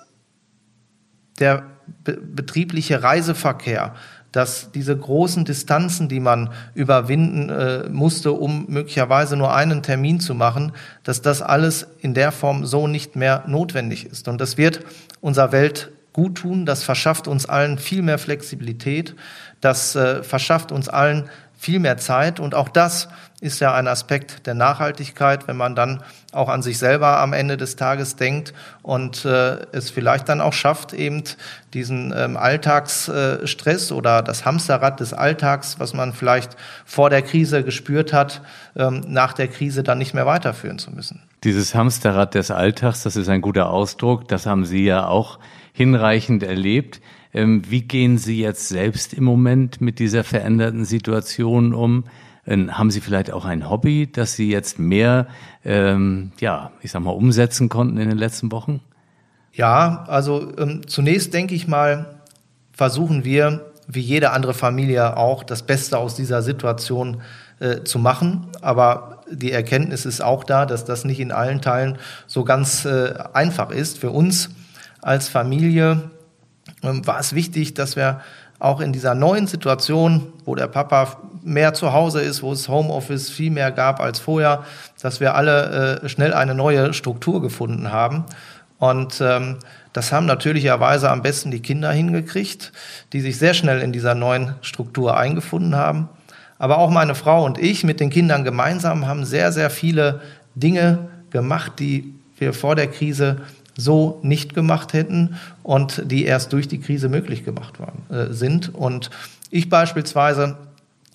der 1.39 1.63
betriebliche 2.03 3.01
Reiseverkehr, 3.01 3.95
dass 4.33 4.71
diese 4.71 4.97
großen 4.97 5.45
Distanzen, 5.45 6.09
die 6.09 6.19
man 6.19 6.49
überwinden 6.73 7.49
äh, 7.49 7.87
musste, 7.89 8.33
um 8.33 8.65
möglicherweise 8.67 9.37
nur 9.37 9.53
einen 9.53 9.83
Termin 9.83 10.19
zu 10.19 10.35
machen, 10.35 10.73
dass 11.03 11.21
das 11.21 11.41
alles 11.41 11.87
in 11.99 12.13
der 12.13 12.33
Form 12.33 12.65
so 12.65 12.87
nicht 12.87 13.15
mehr 13.15 13.43
notwendig 13.47 14.05
ist. 14.05 14.27
Und 14.27 14.41
das 14.41 14.57
wird 14.57 14.81
unserer 15.21 15.53
Welt 15.53 15.91
gut 16.13 16.35
tun, 16.35 16.65
das 16.65 16.83
verschafft 16.83 17.27
uns 17.27 17.45
allen 17.47 17.77
viel 17.77 18.01
mehr 18.01 18.17
Flexibilität, 18.17 19.15
das 19.61 19.95
äh, 19.95 20.23
verschafft 20.23 20.71
uns 20.71 20.89
allen 20.89 21.29
viel 21.63 21.79
mehr 21.79 21.97
Zeit. 21.97 22.39
Und 22.39 22.55
auch 22.55 22.67
das 22.67 23.07
ist 23.39 23.59
ja 23.59 23.73
ein 23.73 23.87
Aspekt 23.87 24.47
der 24.47 24.53
Nachhaltigkeit, 24.53 25.47
wenn 25.47 25.57
man 25.57 25.75
dann 25.75 26.03
auch 26.31 26.49
an 26.49 26.61
sich 26.61 26.77
selber 26.77 27.19
am 27.19 27.33
Ende 27.33 27.57
des 27.57 27.75
Tages 27.75 28.15
denkt 28.15 28.53
und 28.81 29.25
äh, 29.25 29.57
es 29.71 29.89
vielleicht 29.89 30.29
dann 30.29 30.41
auch 30.41 30.53
schafft, 30.53 30.93
eben 30.93 31.23
diesen 31.73 32.13
ähm, 32.15 32.37
Alltagsstress 32.37 33.91
äh, 33.91 33.93
oder 33.93 34.21
das 34.21 34.45
Hamsterrad 34.45 34.99
des 34.99 35.13
Alltags, 35.13 35.79
was 35.79 35.93
man 35.93 36.13
vielleicht 36.13 36.55
vor 36.85 37.09
der 37.09 37.21
Krise 37.21 37.63
gespürt 37.63 38.13
hat, 38.13 38.41
ähm, 38.75 39.01
nach 39.07 39.33
der 39.33 39.47
Krise 39.47 39.83
dann 39.83 39.97
nicht 39.97 40.13
mehr 40.13 40.25
weiterführen 40.25 40.79
zu 40.79 40.91
müssen. 40.91 41.21
Dieses 41.43 41.75
Hamsterrad 41.75 42.35
des 42.35 42.51
Alltags, 42.51 43.03
das 43.03 43.15
ist 43.15 43.29
ein 43.29 43.41
guter 43.41 43.69
Ausdruck, 43.69 44.27
das 44.27 44.45
haben 44.45 44.65
Sie 44.65 44.85
ja 44.85 45.07
auch 45.07 45.39
hinreichend 45.73 46.43
erlebt. 46.43 47.01
Ähm, 47.33 47.63
wie 47.69 47.81
gehen 47.81 48.17
Sie 48.17 48.39
jetzt 48.39 48.69
selbst 48.69 49.13
im 49.13 49.23
Moment 49.23 49.81
mit 49.81 49.99
dieser 49.99 50.23
veränderten 50.23 50.85
Situation 50.85 51.73
um? 51.73 52.05
Ähm, 52.45 52.77
haben 52.77 52.91
Sie 52.91 53.01
vielleicht 53.01 53.31
auch 53.31 53.45
ein 53.45 53.69
Hobby, 53.69 54.11
das 54.11 54.35
Sie 54.35 54.51
jetzt 54.51 54.77
mehr, 54.77 55.27
ähm, 55.63 56.31
ja, 56.39 56.71
ich 56.81 56.91
sag 56.91 57.01
mal, 57.01 57.11
umsetzen 57.11 57.69
konnten 57.69 57.97
in 57.97 58.09
den 58.09 58.17
letzten 58.17 58.51
Wochen? 58.51 58.81
Ja, 59.53 60.03
also 60.07 60.51
ähm, 60.57 60.81
zunächst 60.87 61.33
denke 61.33 61.55
ich 61.55 61.67
mal, 61.67 62.19
versuchen 62.71 63.23
wir, 63.23 63.71
wie 63.87 64.01
jede 64.01 64.31
andere 64.31 64.53
Familie 64.53 65.17
auch, 65.17 65.43
das 65.43 65.63
Beste 65.63 65.97
aus 65.97 66.15
dieser 66.15 66.41
Situation 66.41 67.21
äh, 67.59 67.83
zu 67.83 67.99
machen. 67.99 68.47
Aber 68.61 69.23
die 69.31 69.51
Erkenntnis 69.51 70.05
ist 70.05 70.21
auch 70.21 70.43
da, 70.43 70.65
dass 70.65 70.85
das 70.85 71.05
nicht 71.05 71.19
in 71.19 71.31
allen 71.31 71.61
Teilen 71.61 71.97
so 72.27 72.43
ganz 72.43 72.85
äh, 72.85 73.13
einfach 73.33 73.71
ist. 73.71 73.99
Für 73.99 74.11
uns 74.11 74.49
als 75.01 75.29
Familie 75.29 76.11
war 76.83 77.19
es 77.19 77.33
wichtig, 77.33 77.73
dass 77.73 77.95
wir 77.95 78.21
auch 78.59 78.79
in 78.79 78.93
dieser 78.93 79.15
neuen 79.15 79.47
Situation, 79.47 80.31
wo 80.45 80.55
der 80.55 80.67
Papa 80.67 81.17
mehr 81.43 81.73
zu 81.73 81.91
Hause 81.93 82.21
ist, 82.21 82.43
wo 82.43 82.53
es 82.53 82.69
Homeoffice 82.69 83.29
viel 83.29 83.51
mehr 83.51 83.71
gab 83.71 83.99
als 83.99 84.19
vorher, 84.19 84.63
dass 85.01 85.19
wir 85.19 85.35
alle 85.35 86.01
äh, 86.03 86.09
schnell 86.09 86.33
eine 86.33 86.55
neue 86.55 86.93
Struktur 86.93 87.41
gefunden 87.41 87.91
haben. 87.91 88.25
Und 88.79 89.21
ähm, 89.21 89.57
das 89.91 90.11
haben 90.11 90.25
natürlicherweise 90.25 91.09
am 91.09 91.21
besten 91.21 91.51
die 91.51 91.61
Kinder 91.61 91.91
hingekriegt, 91.91 92.71
die 93.11 93.21
sich 93.21 93.37
sehr 93.37 93.53
schnell 93.53 93.81
in 93.81 93.91
dieser 93.91 94.15
neuen 94.15 94.55
Struktur 94.61 95.17
eingefunden 95.17 95.75
haben. 95.75 96.09
Aber 96.57 96.77
auch 96.77 96.89
meine 96.89 97.15
Frau 97.15 97.43
und 97.45 97.57
ich 97.57 97.83
mit 97.83 97.99
den 97.99 98.09
Kindern 98.09 98.43
gemeinsam 98.43 99.07
haben 99.07 99.25
sehr, 99.25 99.51
sehr 99.51 99.69
viele 99.69 100.21
Dinge 100.55 101.09
gemacht, 101.29 101.73
die 101.79 102.13
wir 102.37 102.53
vor 102.53 102.75
der 102.75 102.87
Krise 102.87 103.41
so 103.75 104.19
nicht 104.21 104.53
gemacht 104.53 104.93
hätten 104.93 105.37
und 105.63 106.03
die 106.05 106.25
erst 106.25 106.53
durch 106.53 106.67
die 106.67 106.79
Krise 106.79 107.09
möglich 107.09 107.43
gemacht 107.43 107.79
worden, 107.79 108.03
äh, 108.09 108.33
sind. 108.33 108.73
Und 108.73 109.09
ich 109.49 109.69
beispielsweise 109.69 110.57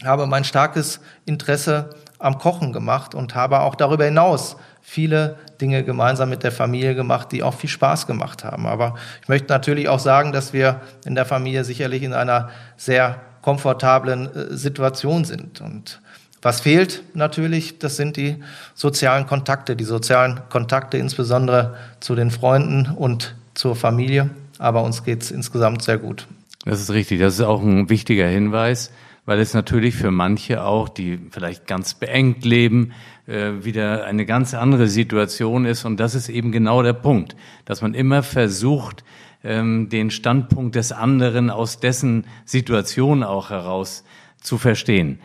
habe 0.05 0.27
mein 0.27 0.45
starkes 0.45 1.01
Interesse 1.25 1.91
am 2.19 2.39
Kochen 2.39 2.73
gemacht 2.73 3.15
und 3.15 3.35
habe 3.35 3.61
auch 3.61 3.75
darüber 3.75 4.05
hinaus 4.05 4.57
viele 4.81 5.37
Dinge 5.61 5.85
gemeinsam 5.85 6.31
mit 6.31 6.43
der 6.43 6.53
Familie 6.53 6.95
gemacht, 6.95 7.31
die 7.33 7.43
auch 7.43 7.55
viel 7.55 7.71
Spaß 7.71 8.07
gemacht 8.07 8.45
haben. 8.45 8.67
Aber 8.67 8.95
ich 9.23 9.29
möchte 9.29 9.53
natürlich 9.53 9.89
auch 9.89 9.99
sagen, 9.99 10.33
dass 10.33 10.53
wir 10.53 10.81
in 11.05 11.15
der 11.15 11.27
Familie 11.27 11.65
sicherlich 11.65 12.03
in 12.03 12.15
einer 12.15 12.49
sehr 12.77 13.21
komfortablen 13.43 14.35
äh, 14.35 14.57
Situation 14.57 15.25
sind. 15.25 15.61
Und 15.61 16.01
was 16.43 16.61
fehlt 16.61 17.03
natürlich, 17.15 17.79
das 17.79 17.97
sind 17.97 18.17
die 18.17 18.37
sozialen 18.75 19.27
Kontakte, 19.27 19.77
die 19.77 19.85
sozialen 19.85 20.41
Kontakte 20.49 20.99
insbesondere 20.99 21.77
zu 22.01 22.15
den 22.15 22.31
Freunden 22.31 22.87
und 22.87 23.35
zur 23.55 23.75
Familie. 23.75 24.31
aber 24.59 24.83
uns 24.83 25.05
geht 25.05 25.23
es 25.23 25.31
insgesamt 25.31 25.83
sehr 25.83 25.99
gut. 25.99 26.27
Das 26.65 26.81
ist 26.81 26.91
richtig. 26.91 27.21
Das 27.21 27.35
ist 27.35 27.41
auch 27.41 27.63
ein 27.63 27.89
wichtiger 27.89 28.27
Hinweis, 28.27 28.93
weil 29.25 29.41
es 29.41 29.55
natürlich 29.55 29.95
für 29.95 30.11
manche 30.11 30.63
auch, 30.63 30.89
die 30.89 31.19
vielleicht 31.31 31.67
ganz 31.67 31.95
beengt 31.95 32.45
leben, 32.45 32.93
äh, 33.27 33.65
wieder 33.65 34.05
eine 34.05 34.27
ganz 34.27 34.55
andere 34.55 34.89
Situation 34.89 35.65
ist. 35.65 35.85
Und 35.85 35.99
das 35.99 36.15
ist 36.15 36.29
eben 36.29 36.53
genau 36.53 36.83
der 36.83 36.93
Punkt, 36.93 37.37
dass 37.65 37.83
man 37.83 37.95
immer 37.95 38.23
versucht, 38.23 39.05
ähm, 39.45 39.89
den 39.89 40.11
Standpunkt 40.11 40.75
des 40.75 40.93
anderen 40.93 41.51
aus 41.51 41.79
dessen 41.79 42.27
Situation 42.45 43.23
auch 43.23 43.51
heraus 43.51 44.05
zu 44.41 44.59
verstehen. 44.59 45.21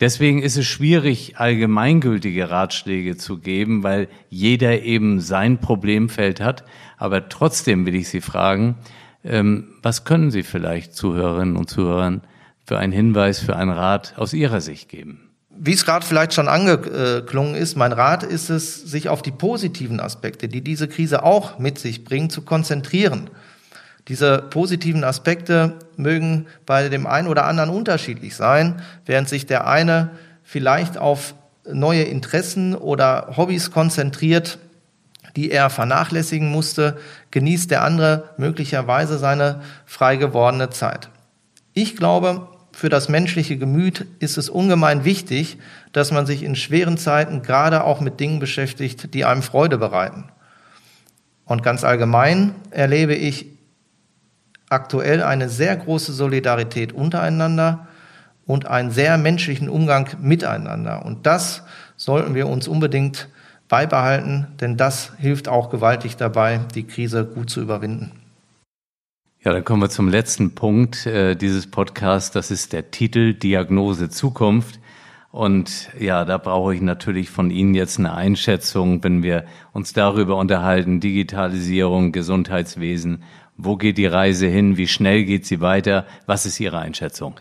Deswegen 0.00 0.42
ist 0.42 0.56
es 0.56 0.66
schwierig, 0.66 1.38
allgemeingültige 1.38 2.50
Ratschläge 2.50 3.16
zu 3.16 3.38
geben, 3.38 3.82
weil 3.82 4.08
jeder 4.30 4.82
eben 4.82 5.20
sein 5.20 5.58
Problemfeld 5.58 6.40
hat. 6.40 6.64
Aber 6.98 7.28
trotzdem 7.28 7.84
will 7.84 7.96
ich 7.96 8.08
Sie 8.08 8.20
fragen, 8.20 8.76
ähm, 9.24 9.68
was 9.82 10.04
können 10.04 10.30
Sie 10.30 10.44
vielleicht 10.44 10.94
Zuhörerinnen 10.94 11.56
und 11.56 11.68
Zuhörern 11.68 12.22
für 12.64 12.78
einen 12.78 12.92
Hinweis, 12.92 13.40
für 13.40 13.56
einen 13.56 13.72
Rat 13.72 14.14
aus 14.16 14.32
Ihrer 14.34 14.60
Sicht 14.60 14.88
geben? 14.88 15.28
Wie 15.50 15.72
es 15.72 15.84
gerade 15.84 16.06
vielleicht 16.06 16.34
schon 16.34 16.46
angeklungen 16.46 17.56
ist, 17.56 17.74
mein 17.76 17.90
Rat 17.90 18.22
ist 18.22 18.48
es, 18.48 18.80
sich 18.80 19.08
auf 19.08 19.22
die 19.22 19.32
positiven 19.32 19.98
Aspekte, 19.98 20.46
die 20.46 20.60
diese 20.60 20.86
Krise 20.86 21.24
auch 21.24 21.58
mit 21.58 21.80
sich 21.80 22.04
bringt, 22.04 22.30
zu 22.30 22.42
konzentrieren. 22.42 23.30
Diese 24.06 24.38
positiven 24.38 25.02
Aspekte 25.02 25.74
mögen 25.98 26.46
bei 26.64 26.88
dem 26.88 27.06
einen 27.06 27.28
oder 27.28 27.44
anderen 27.44 27.70
unterschiedlich 27.70 28.36
sein, 28.36 28.82
während 29.04 29.28
sich 29.28 29.46
der 29.46 29.66
eine 29.66 30.10
vielleicht 30.42 30.96
auf 30.96 31.34
neue 31.70 32.02
Interessen 32.02 32.74
oder 32.74 33.34
Hobbys 33.36 33.70
konzentriert, 33.70 34.58
die 35.36 35.50
er 35.50 35.70
vernachlässigen 35.70 36.50
musste, 36.50 36.96
genießt 37.30 37.70
der 37.70 37.84
andere 37.84 38.30
möglicherweise 38.38 39.18
seine 39.18 39.60
frei 39.84 40.16
gewordene 40.16 40.70
Zeit. 40.70 41.10
Ich 41.74 41.96
glaube, 41.96 42.48
für 42.72 42.88
das 42.88 43.08
menschliche 43.08 43.58
Gemüt 43.58 44.06
ist 44.20 44.38
es 44.38 44.48
ungemein 44.48 45.04
wichtig, 45.04 45.58
dass 45.92 46.12
man 46.12 46.26
sich 46.26 46.42
in 46.42 46.56
schweren 46.56 46.96
Zeiten 46.96 47.42
gerade 47.42 47.84
auch 47.84 48.00
mit 48.00 48.20
Dingen 48.20 48.38
beschäftigt, 48.38 49.14
die 49.14 49.24
einem 49.24 49.42
Freude 49.42 49.78
bereiten. 49.78 50.24
Und 51.44 51.62
ganz 51.62 51.82
allgemein 51.82 52.54
erlebe 52.70 53.14
ich 53.14 53.57
aktuell 54.70 55.22
eine 55.22 55.48
sehr 55.48 55.76
große 55.76 56.12
Solidarität 56.12 56.92
untereinander 56.92 57.88
und 58.46 58.66
einen 58.66 58.90
sehr 58.90 59.18
menschlichen 59.18 59.68
Umgang 59.68 60.08
miteinander. 60.20 61.04
Und 61.04 61.26
das 61.26 61.62
sollten 61.96 62.34
wir 62.34 62.48
uns 62.48 62.68
unbedingt 62.68 63.28
beibehalten, 63.68 64.46
denn 64.60 64.76
das 64.76 65.12
hilft 65.18 65.48
auch 65.48 65.70
gewaltig 65.70 66.16
dabei, 66.16 66.60
die 66.74 66.84
Krise 66.84 67.26
gut 67.26 67.50
zu 67.50 67.60
überwinden. 67.60 68.12
Ja, 69.44 69.52
dann 69.52 69.64
kommen 69.64 69.82
wir 69.82 69.90
zum 69.90 70.08
letzten 70.08 70.54
Punkt 70.54 71.06
äh, 71.06 71.36
dieses 71.36 71.70
Podcasts. 71.70 72.32
Das 72.32 72.50
ist 72.50 72.72
der 72.72 72.90
Titel 72.90 73.34
Diagnose 73.34 74.08
Zukunft. 74.08 74.80
Und 75.30 75.90
ja, 75.98 76.24
da 76.24 76.38
brauche 76.38 76.74
ich 76.74 76.80
natürlich 76.80 77.30
von 77.30 77.50
Ihnen 77.50 77.74
jetzt 77.74 77.98
eine 77.98 78.14
Einschätzung, 78.14 79.04
wenn 79.04 79.22
wir 79.22 79.44
uns 79.72 79.92
darüber 79.92 80.36
unterhalten, 80.36 81.00
Digitalisierung, 81.00 82.12
Gesundheitswesen 82.12 83.22
wo 83.58 83.76
geht 83.76 83.98
die 83.98 84.06
Reise 84.06 84.46
hin? 84.46 84.76
Wie 84.76 84.86
schnell 84.86 85.24
geht 85.24 85.44
sie 85.44 85.60
weiter? 85.60 86.06
Was 86.26 86.46
ist 86.46 86.58
Ihre 86.60 86.78
Einschätzung? 86.78 87.40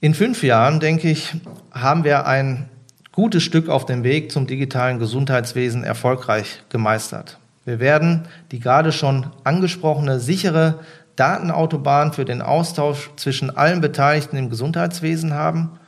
In 0.00 0.14
fünf 0.14 0.42
Jahren, 0.42 0.80
denke 0.80 1.10
ich, 1.10 1.34
haben 1.70 2.02
wir 2.02 2.26
ein 2.26 2.68
gutes 3.12 3.42
Stück 3.42 3.68
auf 3.68 3.84
dem 3.84 4.02
Weg 4.02 4.32
zum 4.32 4.46
digitalen 4.46 4.98
Gesundheitswesen 4.98 5.84
erfolgreich 5.84 6.62
gemeistert. 6.70 7.38
Wir 7.66 7.78
werden 7.78 8.22
die 8.50 8.58
gerade 8.58 8.90
schon 8.90 9.26
angesprochene 9.44 10.18
sichere 10.18 10.80
Datenautobahn 11.16 12.14
für 12.14 12.24
den 12.24 12.40
Austausch 12.40 13.10
zwischen 13.16 13.54
allen 13.54 13.82
Beteiligten 13.82 14.36
im 14.36 14.48
Gesundheitswesen 14.48 15.34
haben, 15.34 15.78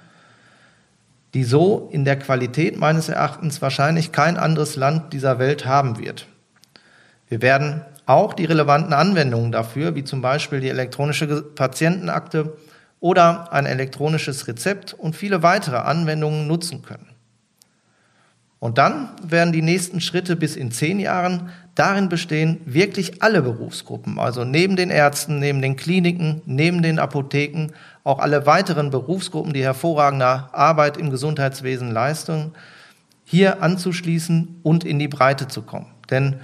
die 1.33 1.43
so 1.43 1.89
in 1.91 2.05
der 2.05 2.19
Qualität 2.19 2.79
meines 2.79 3.09
Erachtens 3.09 3.63
wahrscheinlich 3.63 4.13
kein 4.13 4.37
anderes 4.37 4.77
Land 4.77 5.15
dieser 5.15 5.39
Welt 5.39 5.65
haben 5.65 5.99
wird. 5.99 6.27
Wir 7.29 7.41
werden 7.41 7.81
auch 8.07 8.35
die 8.35 8.45
relevanten 8.45 8.93
Anwendungen 8.93 9.53
dafür, 9.53 9.95
wie 9.95 10.05
zum 10.05 10.21
Beispiel 10.21 10.61
die 10.61 10.69
elektronische 10.69 11.43
Patientenakte 11.43 12.57
oder 13.01 13.53
ein 13.53 13.67
elektronisches 13.67 14.47
Rezept 14.49 14.95
und 14.95 15.17
viele 15.17 15.43
weitere 15.43 15.77
Anwendungen 15.77 16.47
nutzen 16.47 16.83
können. 16.83 17.09
Und 18.65 18.79
dann 18.79 19.11
werden 19.23 19.53
die 19.53 19.61
nächsten 19.61 20.01
Schritte 20.01 20.37
bis 20.37 20.57
in 20.57 20.71
zehn 20.71 20.99
Jahren 20.99 21.51
darin 21.75 22.09
bestehen, 22.09 22.61
wirklich 22.65 23.23
alle 23.23 23.43
Berufsgruppen, 23.43 24.19
also 24.19 24.45
neben 24.45 24.75
den 24.77 24.89
Ärzten, 24.89 25.39
neben 25.39 25.61
den 25.61 25.77
Kliniken, 25.77 26.41
neben 26.47 26.81
den 26.83 26.99
Apotheken, 26.99 27.73
auch 28.05 28.21
alle 28.21 28.47
weiteren 28.47 28.91
Berufsgruppen, 28.91 29.53
die 29.53 29.63
hervorragende 29.63 30.49
Arbeit 30.55 30.97
im 30.97 31.11
Gesundheitswesen 31.11 31.91
leisten, 31.91 32.53
hier 33.25 33.63
anzuschließen 33.63 34.61
und 34.63 34.85
in 34.85 34.99
die 34.99 35.09
Breite 35.09 35.47
zu 35.47 35.61
kommen. 35.61 35.89
Denn 36.09 36.41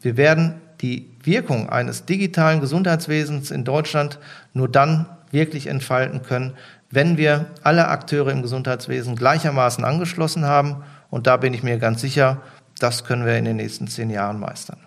wir 0.00 0.16
werden 0.16 0.60
die 0.82 1.08
Wirkung 1.22 1.68
eines 1.68 2.04
digitalen 2.04 2.60
Gesundheitswesens 2.60 3.50
in 3.50 3.64
Deutschland 3.64 4.18
nur 4.52 4.68
dann 4.68 5.06
wirklich 5.30 5.68
entfalten 5.68 6.22
können, 6.22 6.54
wenn 6.90 7.16
wir 7.16 7.46
alle 7.62 7.88
Akteure 7.88 8.30
im 8.30 8.42
Gesundheitswesen 8.42 9.16
gleichermaßen 9.16 9.84
angeschlossen 9.84 10.44
haben. 10.44 10.82
Und 11.10 11.26
da 11.26 11.38
bin 11.38 11.54
ich 11.54 11.62
mir 11.62 11.78
ganz 11.78 12.00
sicher, 12.00 12.42
das 12.78 13.04
können 13.04 13.24
wir 13.24 13.38
in 13.38 13.44
den 13.44 13.56
nächsten 13.56 13.86
zehn 13.86 14.10
Jahren 14.10 14.40
meistern. 14.40 14.78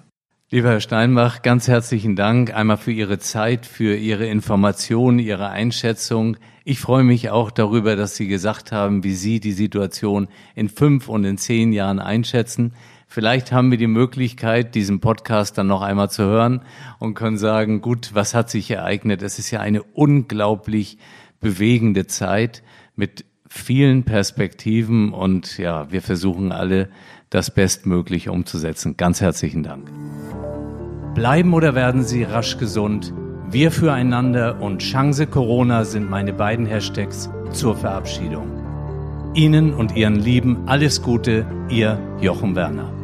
Lieber 0.51 0.69
Herr 0.69 0.81
Steinbach, 0.81 1.41
ganz 1.41 1.67
herzlichen 1.67 2.15
Dank 2.15 2.53
einmal 2.53 2.77
für 2.77 2.91
Ihre 2.91 3.17
Zeit, 3.17 3.65
für 3.65 3.95
Ihre 3.95 4.27
Informationen, 4.27 5.17
Ihre 5.17 5.49
Einschätzung. 5.49 6.37
Ich 6.63 6.79
freue 6.79 7.03
mich 7.03 7.31
auch 7.31 7.49
darüber, 7.49 7.95
dass 7.95 8.15
Sie 8.15 8.27
gesagt 8.27 8.71
haben, 8.71 9.03
wie 9.03 9.15
Sie 9.15 9.39
die 9.39 9.53
Situation 9.53 10.27
in 10.53 10.69
fünf 10.69 11.09
und 11.09 11.23
in 11.25 11.39
zehn 11.39 11.73
Jahren 11.73 11.99
einschätzen. 11.99 12.73
Vielleicht 13.16 13.53
haben 13.53 13.72
wir 13.72 13.78
die 13.78 13.88
Möglichkeit, 13.88 14.76
diesen 14.76 14.99
Podcast 14.99 15.57
dann 15.57 15.68
noch 15.68 15.82
einmal 15.82 16.09
zu 16.09 16.24
hören 16.24 16.59
und 16.99 17.13
können 17.13 17.38
sagen, 17.38 17.80
gut, 17.80 18.09
was 18.13 18.34
hat 18.34 18.49
sich 18.49 18.70
ereignet? 18.70 19.22
Es 19.22 19.39
ist 19.39 19.51
ja 19.51 19.61
eine 19.61 19.84
unglaublich 19.84 20.97
bewegende 21.39 22.07
Zeit 22.07 22.61
mit 22.97 23.24
vielen 23.47 24.03
Perspektiven 24.03 25.13
und 25.13 25.57
ja, 25.57 25.89
wir 25.93 26.01
versuchen 26.01 26.51
alle, 26.51 26.89
das 27.30 27.51
Bestmögliche 27.51 28.34
umzusetzen. 28.34 28.97
Ganz 28.97 29.22
herzlichen 29.22 29.63
Dank. 29.63 29.89
Bleiben 31.16 31.53
oder 31.53 31.74
werden 31.74 32.03
Sie 32.03 32.24
rasch 32.24 32.57
gesund? 32.57 33.13
Wir 33.49 33.72
füreinander 33.72 34.59
und 34.59 34.80
Chance 34.80 35.28
Corona 35.28 35.86
sind 35.86 36.09
meine 36.09 36.34
beiden 36.34 36.66
Hashtags 36.66 37.30
zur 37.53 37.78
Verabschiedung. 37.78 38.51
Ihnen 39.36 39.74
und 39.74 39.95
Ihren 39.95 40.16
Lieben 40.16 40.68
alles 40.68 41.01
Gute, 41.01 41.45
Ihr 41.70 41.97
Jochen 42.20 42.57
Werner. 42.57 42.94